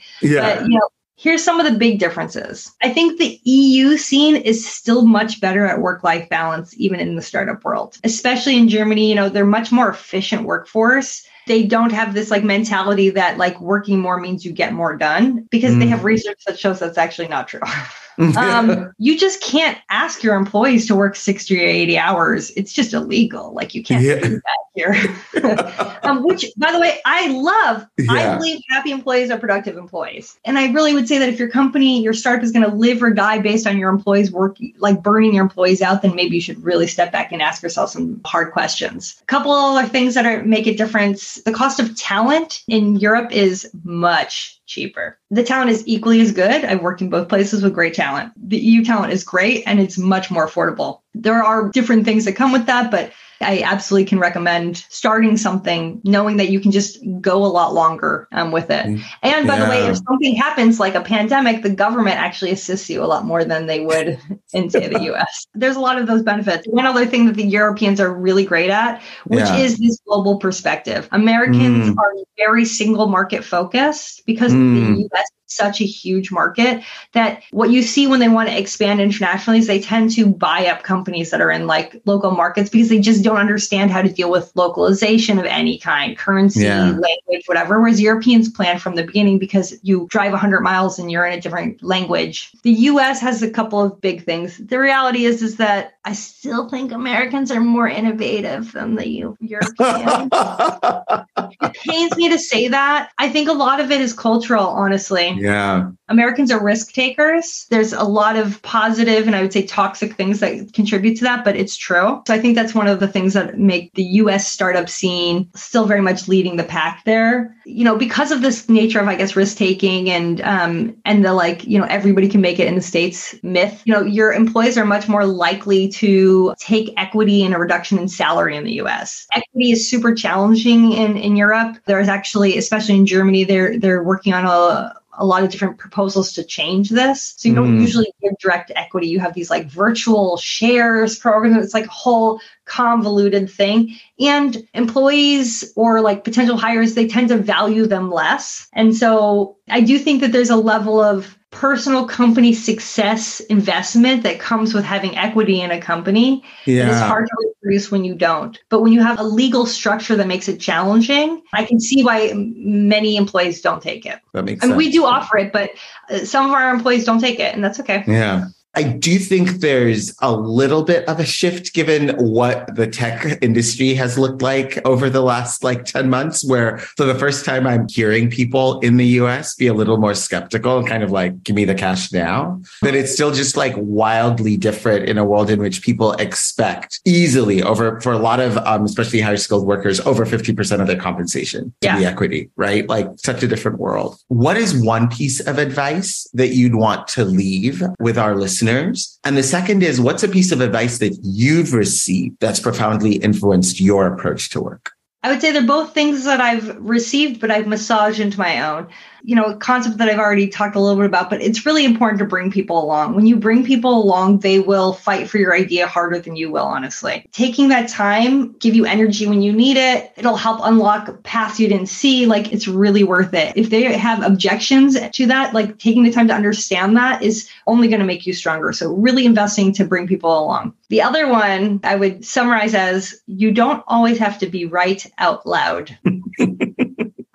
But, 0.58 0.68
you 0.68 0.78
know, 0.78 0.88
Here's 1.16 1.44
some 1.44 1.60
of 1.60 1.70
the 1.70 1.78
big 1.78 2.00
differences. 2.00 2.72
I 2.82 2.92
think 2.92 3.20
the 3.20 3.38
EU 3.44 3.96
scene 3.96 4.34
is 4.34 4.68
still 4.68 5.06
much 5.06 5.40
better 5.40 5.64
at 5.64 5.80
work 5.80 6.02
life 6.02 6.28
balance, 6.28 6.74
even 6.78 6.98
in 6.98 7.14
the 7.14 7.22
startup 7.22 7.64
world, 7.64 7.96
especially 8.02 8.56
in 8.56 8.68
Germany. 8.68 9.08
You 9.08 9.14
know, 9.14 9.28
they're 9.28 9.46
much 9.46 9.70
more 9.70 9.88
efficient 9.88 10.42
workforce 10.42 11.24
they 11.46 11.64
don't 11.64 11.92
have 11.92 12.14
this 12.14 12.30
like 12.30 12.44
mentality 12.44 13.10
that 13.10 13.38
like 13.38 13.60
working 13.60 13.98
more 13.98 14.20
means 14.20 14.44
you 14.44 14.52
get 14.52 14.72
more 14.72 14.96
done 14.96 15.46
because 15.50 15.74
mm. 15.74 15.80
they 15.80 15.86
have 15.86 16.00
mm. 16.00 16.04
research 16.04 16.42
that 16.46 16.58
shows 16.58 16.78
that's 16.78 16.98
actually 16.98 17.28
not 17.28 17.48
true. 17.48 17.60
um, 18.36 18.92
you 18.98 19.18
just 19.18 19.42
can't 19.42 19.78
ask 19.90 20.22
your 20.22 20.34
employees 20.34 20.86
to 20.88 20.94
work 20.94 21.16
60 21.16 21.58
or 21.58 21.66
80 21.66 21.98
hours. 21.98 22.50
It's 22.50 22.72
just 22.72 22.92
illegal. 22.92 23.52
Like 23.54 23.74
you 23.74 23.82
can't 23.82 24.04
yeah. 24.04 24.20
do 24.20 24.40
that 24.40 24.58
here. 24.74 26.00
um, 26.02 26.22
which, 26.24 26.46
by 26.56 26.72
the 26.72 26.80
way, 26.80 27.00
I 27.04 27.28
love. 27.28 27.86
Yeah. 27.98 28.12
I 28.12 28.36
believe 28.36 28.60
happy 28.70 28.90
employees 28.90 29.30
are 29.30 29.38
productive 29.38 29.76
employees. 29.76 30.38
And 30.44 30.58
I 30.58 30.70
really 30.72 30.94
would 30.94 31.08
say 31.08 31.18
that 31.18 31.28
if 31.28 31.38
your 31.38 31.48
company, 31.48 32.02
your 32.02 32.12
startup 32.12 32.44
is 32.44 32.52
going 32.52 32.68
to 32.68 32.74
live 32.74 33.02
or 33.02 33.10
die 33.10 33.38
based 33.38 33.66
on 33.66 33.78
your 33.78 33.90
employees 33.90 34.30
work, 34.30 34.56
like 34.78 35.02
burning 35.02 35.34
your 35.34 35.42
employees 35.42 35.82
out, 35.82 36.02
then 36.02 36.14
maybe 36.14 36.36
you 36.36 36.40
should 36.40 36.62
really 36.62 36.86
step 36.86 37.12
back 37.12 37.32
and 37.32 37.42
ask 37.42 37.62
yourself 37.62 37.90
some 37.90 38.20
hard 38.24 38.52
questions. 38.52 39.16
A 39.22 39.26
couple 39.26 39.52
other 39.52 39.88
things 39.88 40.14
that 40.14 40.26
are, 40.26 40.42
make 40.44 40.66
a 40.66 40.74
difference. 40.74 41.36
The 41.42 41.52
cost 41.52 41.80
of 41.80 41.96
talent 41.96 42.62
in 42.68 42.96
Europe 42.96 43.32
is 43.32 43.70
much 43.84 44.60
cheaper. 44.66 45.18
The 45.32 45.42
talent 45.42 45.70
is 45.70 45.82
equally 45.86 46.20
as 46.20 46.30
good. 46.30 46.62
I've 46.62 46.82
worked 46.82 47.00
in 47.00 47.08
both 47.08 47.30
places 47.30 47.62
with 47.62 47.72
great 47.72 47.94
talent. 47.94 48.34
The 48.36 48.58
EU 48.58 48.84
talent 48.84 49.14
is 49.14 49.24
great 49.24 49.62
and 49.66 49.80
it's 49.80 49.96
much 49.96 50.30
more 50.30 50.46
affordable. 50.46 51.00
There 51.14 51.42
are 51.42 51.70
different 51.70 52.04
things 52.04 52.26
that 52.26 52.34
come 52.34 52.52
with 52.52 52.66
that, 52.66 52.90
but 52.90 53.12
I 53.42 53.62
absolutely 53.62 54.06
can 54.06 54.18
recommend 54.18 54.78
starting 54.88 55.36
something 55.36 56.00
knowing 56.04 56.36
that 56.38 56.48
you 56.48 56.60
can 56.60 56.70
just 56.70 56.98
go 57.20 57.44
a 57.44 57.46
lot 57.46 57.74
longer 57.74 58.28
um, 58.32 58.52
with 58.52 58.70
it. 58.70 58.86
Mm. 58.86 59.02
And 59.22 59.46
by 59.46 59.58
yeah. 59.58 59.64
the 59.64 59.70
way, 59.70 59.86
if 59.86 59.96
something 59.96 60.34
happens 60.34 60.80
like 60.80 60.94
a 60.94 61.00
pandemic, 61.00 61.62
the 61.62 61.70
government 61.70 62.16
actually 62.16 62.50
assists 62.50 62.88
you 62.88 63.02
a 63.02 63.06
lot 63.06 63.24
more 63.24 63.44
than 63.44 63.66
they 63.66 63.80
would 63.80 64.18
in, 64.52 64.70
say, 64.70 64.88
the 64.88 65.00
US. 65.12 65.46
There's 65.54 65.76
a 65.76 65.80
lot 65.80 65.98
of 65.98 66.06
those 66.06 66.22
benefits. 66.22 66.66
One 66.66 66.86
other 66.86 67.06
thing 67.06 67.26
that 67.26 67.34
the 67.34 67.44
Europeans 67.44 68.00
are 68.00 68.12
really 68.12 68.44
great 68.44 68.70
at, 68.70 69.02
which 69.26 69.40
yeah. 69.40 69.56
is 69.56 69.78
this 69.78 70.00
global 70.06 70.38
perspective. 70.38 71.08
Americans 71.12 71.90
mm. 71.90 71.96
are 71.98 72.14
very 72.36 72.64
single 72.64 73.06
market 73.06 73.44
focused 73.44 74.24
because 74.26 74.52
mm. 74.52 74.96
the 74.96 75.08
US 75.12 75.28
such 75.54 75.80
a 75.80 75.84
huge 75.84 76.30
market 76.30 76.82
that 77.12 77.42
what 77.50 77.70
you 77.70 77.82
see 77.82 78.06
when 78.06 78.20
they 78.20 78.28
want 78.28 78.48
to 78.48 78.58
expand 78.58 79.00
internationally 79.00 79.58
is 79.58 79.66
they 79.66 79.80
tend 79.80 80.10
to 80.12 80.26
buy 80.26 80.66
up 80.66 80.82
companies 80.82 81.30
that 81.30 81.40
are 81.40 81.50
in 81.50 81.66
like 81.66 82.00
local 82.04 82.30
markets 82.30 82.70
because 82.70 82.88
they 82.88 83.00
just 83.00 83.22
don't 83.22 83.38
understand 83.38 83.90
how 83.90 84.02
to 84.02 84.08
deal 84.08 84.30
with 84.30 84.52
localization 84.54 85.38
of 85.38 85.44
any 85.44 85.78
kind, 85.78 86.16
currency, 86.16 86.62
yeah. 86.62 86.84
language, 86.84 87.44
whatever. 87.46 87.80
Whereas 87.80 88.00
Europeans 88.00 88.48
plan 88.48 88.78
from 88.78 88.94
the 88.94 89.04
beginning 89.04 89.38
because 89.38 89.78
you 89.82 90.06
drive 90.10 90.32
100 90.32 90.60
miles 90.60 90.98
and 90.98 91.10
you're 91.10 91.26
in 91.26 91.38
a 91.38 91.40
different 91.40 91.82
language. 91.82 92.52
The 92.62 92.72
US 92.72 93.20
has 93.20 93.42
a 93.42 93.50
couple 93.50 93.80
of 93.80 94.00
big 94.00 94.24
things. 94.24 94.58
The 94.58 94.78
reality 94.78 95.24
is 95.24 95.42
is 95.42 95.56
that 95.56 95.94
I 96.04 96.14
still 96.14 96.68
think 96.68 96.92
Americans 96.92 97.50
are 97.50 97.60
more 97.60 97.88
innovative 97.88 98.72
than 98.72 98.96
the 98.96 99.08
Europeans. 99.08 100.30
it 101.74 101.90
pains 101.90 102.16
me 102.16 102.28
to 102.30 102.38
say 102.38 102.68
that. 102.68 103.10
I 103.18 103.28
think 103.28 103.48
a 103.48 103.52
lot 103.52 103.80
of 103.80 103.90
it 103.90 104.00
is 104.00 104.12
cultural, 104.12 104.66
honestly. 104.66 105.30
Yeah. 105.38 105.90
Americans 106.08 106.50
are 106.50 106.62
risk 106.62 106.92
takers. 106.92 107.66
There's 107.70 107.92
a 107.92 108.04
lot 108.04 108.36
of 108.36 108.60
positive 108.62 109.26
and 109.26 109.34
I 109.34 109.42
would 109.42 109.52
say 109.52 109.62
toxic 109.62 110.14
things 110.14 110.40
that 110.40 110.72
contribute 110.74 111.16
to 111.18 111.24
that, 111.24 111.44
but 111.44 111.56
it's 111.56 111.76
true. 111.76 112.22
So 112.26 112.34
I 112.34 112.38
think 112.38 112.54
that's 112.54 112.74
one 112.74 112.86
of 112.86 113.00
the 113.00 113.08
things 113.08 113.32
that 113.32 113.58
make 113.58 113.92
the 113.94 114.02
US 114.02 114.46
startup 114.46 114.88
scene 114.88 115.48
still 115.54 115.86
very 115.86 116.02
much 116.02 116.28
leading 116.28 116.56
the 116.56 116.64
pack 116.64 117.02
there. 117.04 117.56
You 117.64 117.84
know, 117.84 117.96
because 117.96 118.30
of 118.30 118.42
this 118.42 118.68
nature 118.68 119.00
of, 119.00 119.08
I 119.08 119.14
guess, 119.14 119.36
risk 119.36 119.56
taking 119.56 120.10
and, 120.10 120.40
um, 120.42 120.96
and 121.04 121.24
the 121.24 121.32
like, 121.32 121.64
you 121.66 121.78
know, 121.78 121.86
everybody 121.86 122.28
can 122.28 122.40
make 122.40 122.58
it 122.58 122.66
in 122.68 122.74
the 122.74 122.82
States 122.82 123.34
myth, 123.42 123.82
you 123.84 123.92
know, 123.94 124.02
your 124.02 124.32
employees 124.32 124.76
are 124.76 124.84
much 124.84 125.08
more 125.08 125.24
likely 125.24 125.88
to 125.88 126.54
take 126.58 126.92
equity 126.96 127.42
and 127.42 127.54
a 127.54 127.58
reduction 127.58 127.98
in 127.98 128.08
salary 128.08 128.56
in 128.56 128.64
the 128.64 128.80
US. 128.82 129.26
Equity 129.34 129.72
is 129.72 129.88
super 129.88 130.14
challenging 130.14 130.92
in, 130.92 131.16
in 131.16 131.36
Europe. 131.36 131.61
There's 131.86 132.08
actually, 132.08 132.58
especially 132.58 132.96
in 132.96 133.06
Germany, 133.06 133.44
they're, 133.44 133.78
they're 133.78 134.02
working 134.02 134.32
on 134.32 134.44
a, 134.44 134.94
a 135.18 135.26
lot 135.26 135.42
of 135.44 135.50
different 135.50 135.78
proposals 135.78 136.32
to 136.32 136.44
change 136.44 136.88
this. 136.88 137.34
So 137.36 137.48
you 137.48 137.54
don't 137.54 137.76
mm. 137.76 137.80
usually 137.80 138.12
give 138.22 138.32
direct 138.38 138.72
equity. 138.74 139.08
You 139.08 139.20
have 139.20 139.34
these 139.34 139.50
like 139.50 139.66
virtual 139.66 140.38
shares 140.38 141.18
programs. 141.18 141.64
It's 141.64 141.74
like 141.74 141.86
a 141.86 141.90
whole 141.90 142.40
convoluted 142.64 143.50
thing. 143.50 143.94
And 144.18 144.66
employees 144.72 145.70
or 145.76 146.00
like 146.00 146.24
potential 146.24 146.56
hires, 146.56 146.94
they 146.94 147.06
tend 147.06 147.28
to 147.28 147.36
value 147.36 147.86
them 147.86 148.10
less. 148.10 148.68
And 148.72 148.96
so 148.96 149.56
I 149.68 149.82
do 149.82 149.98
think 149.98 150.22
that 150.22 150.32
there's 150.32 150.50
a 150.50 150.56
level 150.56 151.00
of 151.00 151.36
personal 151.52 152.06
company 152.06 152.52
success 152.54 153.38
investment 153.40 154.22
that 154.24 154.40
comes 154.40 154.74
with 154.74 154.84
having 154.84 155.16
equity 155.16 155.60
in 155.60 155.70
a 155.70 155.80
company. 155.80 156.42
Yeah. 156.64 156.90
It's 156.90 157.00
hard 157.00 157.26
to 157.26 157.32
reproduce 157.38 157.90
when 157.90 158.04
you 158.04 158.14
don't. 158.14 158.58
But 158.70 158.80
when 158.80 158.92
you 158.92 159.02
have 159.02 159.20
a 159.20 159.22
legal 159.22 159.66
structure 159.66 160.16
that 160.16 160.26
makes 160.26 160.48
it 160.48 160.58
challenging, 160.58 161.42
I 161.52 161.64
can 161.64 161.78
see 161.78 162.02
why 162.02 162.32
many 162.34 163.16
employees 163.16 163.60
don't 163.60 163.82
take 163.82 164.06
it. 164.06 164.18
That 164.32 164.44
makes 164.44 164.62
and 164.64 164.70
sense. 164.70 164.78
we 164.78 164.90
do 164.90 165.04
offer 165.04 165.36
it, 165.36 165.52
but 165.52 165.70
uh, 166.10 166.24
some 166.24 166.46
of 166.46 166.52
our 166.52 166.74
employees 166.74 167.04
don't 167.04 167.20
take 167.20 167.38
it, 167.38 167.54
and 167.54 167.62
that's 167.62 167.78
okay. 167.80 168.02
Yeah. 168.08 168.46
I 168.74 168.84
do 168.84 169.18
think 169.18 169.60
there's 169.60 170.14
a 170.20 170.32
little 170.32 170.82
bit 170.82 171.06
of 171.06 171.20
a 171.20 171.26
shift 171.26 171.74
given 171.74 172.10
what 172.16 172.74
the 172.74 172.86
tech 172.86 173.38
industry 173.42 173.92
has 173.94 174.18
looked 174.18 174.40
like 174.40 174.78
over 174.86 175.10
the 175.10 175.20
last 175.20 175.62
like 175.62 175.84
10 175.84 176.08
months, 176.08 176.42
where 176.42 176.78
for 176.78 177.04
the 177.04 177.14
first 177.14 177.44
time 177.44 177.66
I'm 177.66 177.86
hearing 177.88 178.30
people 178.30 178.80
in 178.80 178.96
the 178.96 179.06
US 179.20 179.54
be 179.54 179.66
a 179.66 179.74
little 179.74 179.98
more 179.98 180.14
skeptical 180.14 180.78
and 180.78 180.88
kind 180.88 181.02
of 181.02 181.10
like, 181.10 181.42
give 181.42 181.54
me 181.54 181.66
the 181.66 181.74
cash 181.74 182.12
now. 182.12 182.60
But 182.80 182.94
it's 182.94 183.12
still 183.12 183.30
just 183.30 183.58
like 183.58 183.74
wildly 183.76 184.56
different 184.56 185.06
in 185.06 185.18
a 185.18 185.24
world 185.24 185.50
in 185.50 185.60
which 185.60 185.82
people 185.82 186.12
expect 186.14 187.00
easily 187.04 187.62
over 187.62 188.00
for 188.00 188.12
a 188.12 188.18
lot 188.18 188.40
of, 188.40 188.56
um, 188.58 188.84
especially 188.84 189.20
higher 189.20 189.36
skilled 189.36 189.66
workers, 189.66 190.00
over 190.00 190.24
50% 190.24 190.80
of 190.80 190.86
their 190.86 190.96
compensation 190.96 191.74
to 191.82 191.88
yeah. 191.88 191.98
be 191.98 192.06
equity, 192.06 192.50
right? 192.56 192.88
Like 192.88 193.08
such 193.16 193.42
a 193.42 193.48
different 193.48 193.78
world. 193.78 194.18
What 194.28 194.56
is 194.56 194.82
one 194.82 195.10
piece 195.10 195.40
of 195.40 195.58
advice 195.58 196.26
that 196.32 196.54
you'd 196.54 196.74
want 196.74 197.06
to 197.08 197.26
leave 197.26 197.82
with 197.98 198.16
our 198.16 198.34
listeners? 198.34 198.61
Listeners? 198.62 199.18
And 199.24 199.36
the 199.36 199.42
second 199.42 199.82
is 199.82 200.00
what's 200.00 200.22
a 200.22 200.28
piece 200.28 200.52
of 200.52 200.60
advice 200.60 200.98
that 200.98 201.18
you've 201.22 201.72
received 201.72 202.36
that's 202.40 202.60
profoundly 202.60 203.16
influenced 203.16 203.80
your 203.80 204.06
approach 204.06 204.50
to 204.50 204.60
work? 204.60 204.92
I 205.22 205.30
would 205.30 205.40
say 205.40 205.52
they're 205.52 205.66
both 205.66 205.94
things 205.94 206.24
that 206.24 206.40
I've 206.40 206.76
received, 206.78 207.40
but 207.40 207.50
I've 207.50 207.66
massaged 207.66 208.20
into 208.20 208.38
my 208.38 208.60
own 208.62 208.88
you 209.24 209.36
know, 209.36 209.44
a 209.44 209.56
concept 209.56 209.98
that 209.98 210.08
I've 210.08 210.18
already 210.18 210.48
talked 210.48 210.74
a 210.74 210.80
little 210.80 210.96
bit 210.96 211.06
about, 211.06 211.30
but 211.30 211.40
it's 211.40 211.64
really 211.64 211.84
important 211.84 212.18
to 212.18 212.24
bring 212.24 212.50
people 212.50 212.82
along. 212.82 213.14
When 213.14 213.26
you 213.26 213.36
bring 213.36 213.64
people 213.64 214.02
along, 214.02 214.40
they 214.40 214.58
will 214.58 214.92
fight 214.92 215.28
for 215.28 215.38
your 215.38 215.54
idea 215.54 215.86
harder 215.86 216.18
than 216.18 216.36
you 216.36 216.50
will, 216.50 216.64
honestly. 216.64 217.26
Taking 217.32 217.68
that 217.68 217.88
time, 217.88 218.52
give 218.58 218.74
you 218.74 218.84
energy 218.84 219.26
when 219.26 219.42
you 219.42 219.52
need 219.52 219.76
it. 219.76 220.12
It'll 220.16 220.36
help 220.36 220.60
unlock 220.64 221.22
paths 221.22 221.60
you 221.60 221.68
didn't 221.68 221.86
see. 221.86 222.26
Like 222.26 222.52
it's 222.52 222.66
really 222.66 223.04
worth 223.04 223.32
it. 223.34 223.56
If 223.56 223.70
they 223.70 223.96
have 223.96 224.22
objections 224.22 224.98
to 224.98 225.26
that, 225.26 225.54
like 225.54 225.78
taking 225.78 226.02
the 226.02 226.12
time 226.12 226.28
to 226.28 226.34
understand 226.34 226.96
that 226.96 227.22
is 227.22 227.48
only 227.66 227.88
going 227.88 228.00
to 228.00 228.06
make 228.06 228.26
you 228.26 228.32
stronger. 228.32 228.72
So 228.72 228.92
really 228.92 229.24
investing 229.24 229.72
to 229.74 229.84
bring 229.84 230.08
people 230.08 230.36
along. 230.36 230.74
The 230.88 231.02
other 231.02 231.28
one 231.28 231.80
I 231.84 231.96
would 231.96 232.24
summarize 232.24 232.74
as 232.74 233.22
you 233.26 233.52
don't 233.52 233.82
always 233.86 234.18
have 234.18 234.38
to 234.40 234.46
be 234.46 234.66
right 234.66 235.04
out 235.18 235.46
loud. 235.46 235.96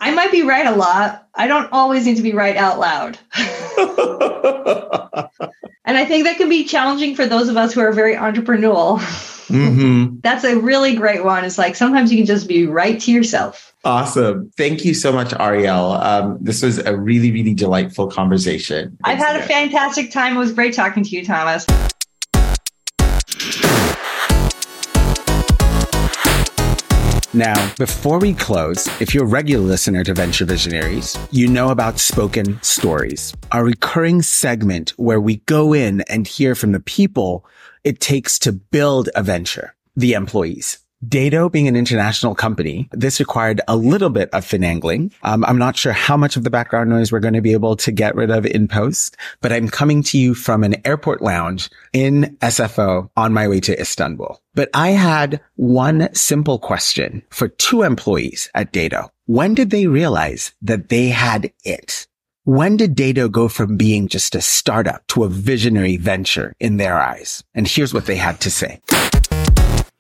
I 0.08 0.12
might 0.12 0.32
be 0.32 0.42
right 0.42 0.66
a 0.66 0.72
lot. 0.72 1.28
I 1.36 1.48
don't 1.48 1.70
always 1.74 2.06
need 2.06 2.16
to 2.16 2.24
be 2.24 2.32
right 2.32 2.56
out 2.56 2.80
loud. 2.80 3.20
and 5.84 5.98
I 5.98 6.06
think 6.06 6.24
that 6.24 6.38
can 6.38 6.48
be 6.48 6.64
challenging 6.64 7.14
for 7.14 7.26
those 7.26 7.50
of 7.50 7.58
us 7.58 7.74
who 7.74 7.82
are 7.82 7.92
very 7.92 8.16
entrepreneurial. 8.16 9.00
Mm-hmm. 9.50 10.20
That's 10.24 10.46
a 10.46 10.58
really 10.58 10.96
great 10.96 11.26
one. 11.26 11.44
It's 11.44 11.58
like 11.58 11.76
sometimes 11.76 12.10
you 12.10 12.18
can 12.20 12.26
just 12.26 12.48
be 12.48 12.66
right 12.66 12.98
to 13.02 13.12
yourself. 13.12 13.76
Awesome. 13.84 14.50
Thank 14.56 14.86
you 14.86 14.94
so 14.94 15.12
much, 15.12 15.32
Arielle. 15.32 16.02
Um, 16.02 16.38
this 16.40 16.62
was 16.62 16.78
a 16.80 16.96
really, 16.96 17.34
really 17.34 17.54
delightful 17.54 18.08
conversation. 18.08 18.98
I've 19.04 19.18
had 19.18 19.36
a 19.36 19.44
fantastic 19.44 20.12
time. 20.12 20.38
It 20.38 20.40
was 20.40 20.54
great 20.54 20.74
talking 20.74 21.04
to 21.04 21.10
you, 21.10 21.26
Thomas. 21.26 21.66
Now, 27.34 27.74
before 27.78 28.20
we 28.20 28.34
close, 28.34 28.88
if 29.02 29.14
you're 29.14 29.26
a 29.26 29.28
regular 29.28 29.66
listener 29.66 30.02
to 30.06 30.14
Venture 30.14 30.46
Visionaries, 30.46 31.18
you 31.30 31.48
know 31.48 31.72
about 31.72 32.00
Spoken 32.00 32.58
Stories, 32.62 33.34
a 33.52 33.62
recurring 33.62 34.22
segment 34.22 34.92
where 34.92 35.20
we 35.20 35.38
go 35.46 35.74
in 35.74 36.02
and 36.02 36.26
hear 36.26 36.56
from 36.56 36.72
the 36.72 36.80
people 36.80 37.46
it 37.84 38.00
takes 38.00 38.40
to 38.40 38.54
build 38.54 39.10
a 39.14 39.24
venture, 39.24 39.76
the 39.96 40.14
employees. 40.14 40.80
Dado 41.06 41.48
being 41.48 41.68
an 41.68 41.76
international 41.76 42.34
company, 42.34 42.90
this 42.92 43.20
required 43.20 43.62
a 43.68 43.76
little 43.76 44.10
bit 44.10 44.30
of 44.34 44.44
finagling. 44.44 45.14
Um, 45.22 45.46
I'm 45.46 45.60
not 45.60 45.78
sure 45.78 45.94
how 45.94 46.18
much 46.18 46.36
of 46.36 46.44
the 46.44 46.50
background 46.50 46.90
noise 46.90 47.12
we're 47.12 47.20
going 47.20 47.36
to 47.36 47.42
be 47.42 47.54
able 47.54 47.76
to 47.76 47.92
get 47.92 48.16
rid 48.16 48.32
of 48.32 48.48
in 48.48 48.68
post, 48.68 49.16
but 49.40 49.54
I'm 49.54 49.70
coming 49.70 50.02
to 50.04 50.18
you 50.18 50.34
from 50.34 50.64
an 50.64 50.76
airport 50.88 51.22
lounge 51.22 51.70
in 51.94 52.36
SFO 52.42 53.12
on 53.16 53.32
my 53.32 53.48
way 53.48 53.60
to 53.60 53.80
Istanbul. 53.80 54.42
But 54.56 54.72
I 54.74 54.90
had 54.90 55.40
one 55.56 56.10
simple 56.16 56.58
question 56.58 57.22
for 57.30 57.48
two 57.48 57.84
employees 57.84 58.50
at 58.56 58.72
Dado. 58.72 59.12
When 59.28 59.54
did 59.54 59.70
they 59.70 59.86
realize 59.86 60.54
that 60.64 60.90
they 60.90 61.10
had 61.10 61.54
it? 61.64 62.08
When 62.46 62.76
did 62.76 62.96
Dado 62.96 63.30
go 63.30 63.50
from 63.50 63.78
being 63.78 64.08
just 64.08 64.34
a 64.34 64.42
startup 64.42 65.06
to 65.08 65.26
a 65.26 65.30
visionary 65.30 65.98
venture 65.98 66.54
in 66.60 66.78
their 66.78 66.98
eyes? 66.98 67.44
And 67.54 67.68
here's 67.68 67.94
what 67.94 68.08
they 68.08 68.16
had 68.16 68.40
to 68.42 68.50
say. 68.50 68.82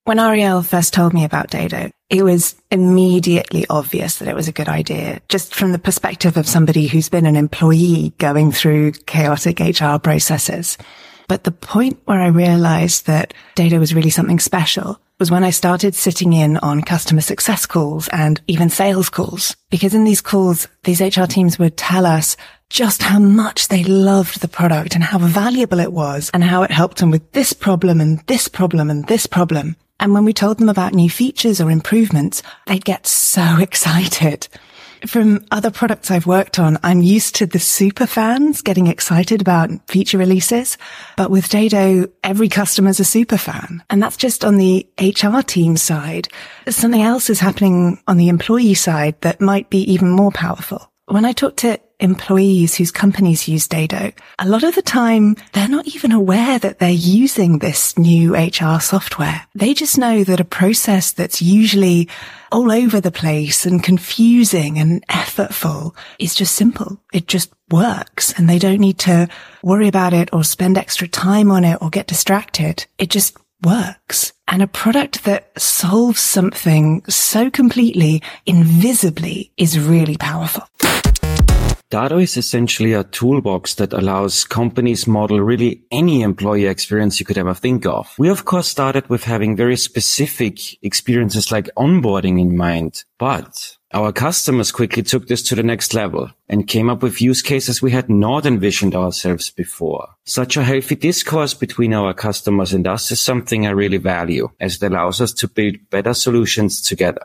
When 0.07 0.19
Arielle 0.19 0.65
first 0.65 0.93
told 0.93 1.13
me 1.13 1.25
about 1.25 1.49
Dado, 1.49 1.91
it 2.09 2.23
was 2.23 2.55
immediately 2.71 3.65
obvious 3.69 4.19
that 4.19 4.29
it 4.29 4.35
was 4.35 4.47
a 4.47 4.53
good 4.53 4.69
idea, 4.69 5.19
just 5.27 5.53
from 5.53 5.73
the 5.73 5.79
perspective 5.79 6.37
of 6.37 6.47
somebody 6.47 6.87
who's 6.87 7.09
been 7.09 7.25
an 7.25 7.35
employee 7.35 8.13
going 8.17 8.53
through 8.53 8.93
chaotic 9.05 9.59
HR 9.59 9.97
processes. 9.97 10.77
But 11.27 11.43
the 11.43 11.51
point 11.51 11.99
where 12.05 12.21
I 12.21 12.27
realized 12.27 13.07
that 13.07 13.33
Dado 13.55 13.79
was 13.79 13.93
really 13.93 14.09
something 14.09 14.39
special 14.39 14.97
was 15.19 15.29
when 15.29 15.43
I 15.43 15.49
started 15.49 15.93
sitting 15.93 16.31
in 16.31 16.55
on 16.59 16.83
customer 16.83 17.19
success 17.19 17.65
calls 17.65 18.07
and 18.07 18.39
even 18.47 18.69
sales 18.69 19.09
calls. 19.09 19.57
Because 19.69 19.93
in 19.93 20.05
these 20.05 20.21
calls, 20.21 20.69
these 20.85 21.01
HR 21.01 21.25
teams 21.25 21.59
would 21.59 21.75
tell 21.75 22.05
us 22.05 22.37
just 22.69 23.03
how 23.03 23.19
much 23.19 23.67
they 23.67 23.83
loved 23.83 24.39
the 24.39 24.47
product 24.47 24.95
and 24.95 25.03
how 25.03 25.17
valuable 25.17 25.81
it 25.81 25.91
was 25.91 26.31
and 26.33 26.45
how 26.45 26.63
it 26.63 26.71
helped 26.71 26.99
them 26.99 27.11
with 27.11 27.29
this 27.33 27.51
problem 27.51 27.99
and 27.99 28.25
this 28.27 28.47
problem 28.47 28.89
and 28.89 29.05
this 29.07 29.27
problem. 29.27 29.75
And 29.99 30.13
when 30.13 30.25
we 30.25 30.33
told 30.33 30.57
them 30.57 30.69
about 30.69 30.93
new 30.93 31.09
features 31.09 31.59
or 31.59 31.71
improvements, 31.71 32.43
they'd 32.65 32.85
get 32.85 33.07
so 33.07 33.57
excited. 33.59 34.47
From 35.05 35.45
other 35.51 35.69
products 35.69 36.09
I've 36.09 36.25
worked 36.25 36.57
on, 36.57 36.79
I'm 36.81 37.01
used 37.01 37.35
to 37.35 37.45
the 37.45 37.59
super 37.59 38.07
fans 38.07 38.61
getting 38.61 38.87
excited 38.87 39.41
about 39.41 39.69
feature 39.87 40.17
releases. 40.17 40.77
But 41.15 41.29
with 41.29 41.49
Dado, 41.49 42.07
every 42.23 42.49
customer's 42.49 42.99
a 42.99 43.05
super 43.05 43.37
fan. 43.37 43.83
And 43.89 44.01
that's 44.01 44.17
just 44.17 44.43
on 44.43 44.57
the 44.57 44.87
HR 44.99 45.41
team 45.41 45.77
side. 45.77 46.29
Something 46.67 47.03
else 47.03 47.29
is 47.29 47.39
happening 47.39 48.01
on 48.07 48.17
the 48.17 48.29
employee 48.29 48.73
side 48.73 49.21
that 49.21 49.39
might 49.39 49.69
be 49.69 49.79
even 49.91 50.09
more 50.09 50.31
powerful. 50.31 50.91
When 51.09 51.23
I 51.23 51.31
talk 51.31 51.55
to 51.57 51.79
employees 52.01 52.75
whose 52.75 52.91
companies 52.91 53.47
use 53.47 53.65
Dado, 53.65 54.11
a 54.39 54.45
lot 54.45 54.65
of 54.65 54.75
the 54.75 54.81
time 54.81 55.37
they're 55.53 55.69
not 55.69 55.87
even 55.87 56.11
aware 56.11 56.59
that 56.59 56.79
they're 56.79 56.89
using 56.89 57.59
this 57.59 57.97
new 57.97 58.35
HR 58.35 58.81
software. 58.81 59.47
They 59.55 59.73
just 59.73 59.97
know 59.97 60.25
that 60.25 60.41
a 60.41 60.45
process 60.45 61.13
that's 61.13 61.41
usually 61.41 62.09
all 62.51 62.73
over 62.73 62.99
the 62.99 63.09
place 63.09 63.65
and 63.65 63.81
confusing 63.81 64.79
and 64.79 65.07
effortful 65.07 65.95
is 66.19 66.35
just 66.35 66.55
simple. 66.55 67.01
It 67.13 67.27
just 67.27 67.53
works 67.71 68.37
and 68.37 68.49
they 68.49 68.59
don't 68.59 68.81
need 68.81 68.99
to 68.99 69.29
worry 69.63 69.87
about 69.87 70.13
it 70.13 70.27
or 70.33 70.43
spend 70.43 70.77
extra 70.77 71.07
time 71.07 71.51
on 71.51 71.63
it 71.63 71.77
or 71.81 71.89
get 71.89 72.07
distracted. 72.07 72.85
It 72.97 73.09
just 73.09 73.37
works. 73.63 74.33
And 74.47 74.61
a 74.61 74.67
product 74.67 75.25
that 75.25 75.59
solves 75.59 76.21
something 76.21 77.03
so 77.09 77.49
completely, 77.49 78.21
invisibly 78.45 79.51
is 79.57 79.79
really 79.79 80.17
powerful. 80.17 80.63
Dado 81.89 82.17
is 82.17 82.35
essentially 82.35 82.91
a 82.91 83.05
toolbox 83.05 83.75
that 83.75 83.93
allows 83.93 84.43
companies 84.43 85.07
model 85.07 85.39
really 85.39 85.83
any 85.89 86.21
employee 86.21 86.65
experience 86.65 87.17
you 87.17 87.25
could 87.25 87.37
ever 87.37 87.53
think 87.53 87.85
of. 87.85 88.13
We 88.17 88.27
of 88.27 88.43
course 88.43 88.67
started 88.67 89.07
with 89.07 89.23
having 89.23 89.55
very 89.55 89.77
specific 89.77 90.83
experiences 90.83 91.49
like 91.49 91.69
onboarding 91.77 92.41
in 92.41 92.57
mind, 92.57 93.05
but 93.17 93.77
our 93.93 94.11
customers 94.11 94.73
quickly 94.73 95.01
took 95.01 95.29
this 95.29 95.41
to 95.43 95.55
the 95.55 95.63
next 95.63 95.93
level 95.93 96.29
and 96.49 96.67
came 96.67 96.89
up 96.89 97.01
with 97.01 97.21
use 97.21 97.41
cases 97.41 97.81
we 97.81 97.91
had 97.91 98.09
not 98.09 98.45
envisioned 98.45 98.93
ourselves 98.93 99.49
before. 99.49 100.09
Such 100.25 100.57
a 100.57 100.65
healthy 100.65 100.95
discourse 100.95 101.53
between 101.53 101.93
our 101.93 102.13
customers 102.13 102.73
and 102.73 102.85
us 102.85 103.11
is 103.11 103.21
something 103.21 103.65
I 103.65 103.69
really 103.69 103.95
value 103.95 104.49
as 104.59 104.75
it 104.75 104.91
allows 104.91 105.21
us 105.21 105.31
to 105.31 105.47
build 105.47 105.77
better 105.89 106.13
solutions 106.13 106.81
together. 106.81 107.21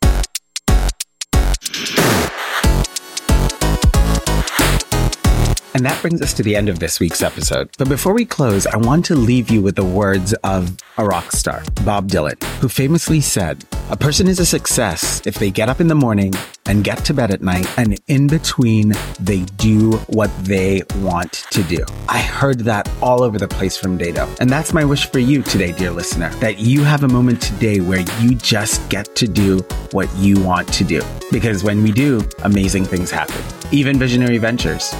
And 5.75 5.87
that 5.87 6.01
brings 6.03 6.21
us 6.21 6.35
to 6.35 6.43
the 6.43 6.55
end 6.55 6.69
of 6.69 6.81
this 6.81 7.01
week's 7.01 7.23
episode. 7.23 7.71
But 7.79 7.89
before 7.89 8.13
we 8.13 8.27
close, 8.27 8.67
I 8.67 8.77
want 8.77 9.07
to 9.07 9.15
leave 9.15 9.51
you 9.51 9.63
with 9.63 9.77
the 9.77 9.85
words 9.85 10.35
of 10.45 10.77
a 10.99 11.05
rock 11.05 11.33
star, 11.33 11.63
Bob 11.85 12.09
Dylan, 12.09 12.43
who 12.61 12.69
famously 12.69 13.23
said, 13.23 13.65
A 13.91 13.97
person 13.97 14.29
is 14.29 14.39
a 14.39 14.45
success 14.45 15.27
if 15.27 15.37
they 15.37 15.51
get 15.51 15.71
up 15.71 15.81
in 15.81 15.87
the 15.87 15.95
morning 15.95 16.35
and 16.67 16.85
get 16.85 17.05
to 17.07 17.15
bed 17.15 17.31
at 17.31 17.41
night, 17.41 17.67
and 17.79 17.99
in 18.07 18.27
between, 18.27 18.93
they 19.19 19.41
do 19.57 19.93
what 20.09 20.31
they 20.45 20.83
want 20.97 21.33
to 21.51 21.63
do. 21.65 21.85
I 22.09 22.19
heard 22.19 22.61
that 22.61 22.89
all 23.01 23.23
over 23.23 23.39
the 23.39 23.49
place 23.49 23.77
from 23.77 23.97
Dado. 23.97 24.29
And 24.41 24.51
that's 24.51 24.73
my 24.73 24.85
wish 24.85 25.11
for 25.11 25.19
you 25.19 25.43
today, 25.43 25.73
dear 25.73 25.91
listener, 25.91 26.29
that 26.37 26.59
you 26.59 26.85
have 26.85 27.03
a 27.03 27.09
moment 27.09 27.41
today 27.41 27.81
where 27.81 28.05
you 28.21 28.35
just 28.35 28.87
get 28.91 29.17
to 29.17 29.27
do 29.27 29.59
what 29.93 30.15
you 30.17 30.41
want 30.43 30.73
to 30.75 30.85
do. 30.85 31.03
Because 31.31 31.65
when 31.65 31.83
we 31.83 31.93
do, 31.93 32.23
amazing 32.45 32.85
things 32.85 33.11
happen, 33.11 33.43
even 33.73 33.99
visionary 33.99 34.39
ventures. 34.39 34.95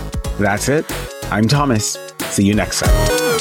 That's 0.65 0.93
it. 0.93 1.33
I'm 1.33 1.49
Thomas. 1.49 1.99
See 2.21 2.45
you 2.45 2.55
next 2.55 2.81
time. 2.81 3.32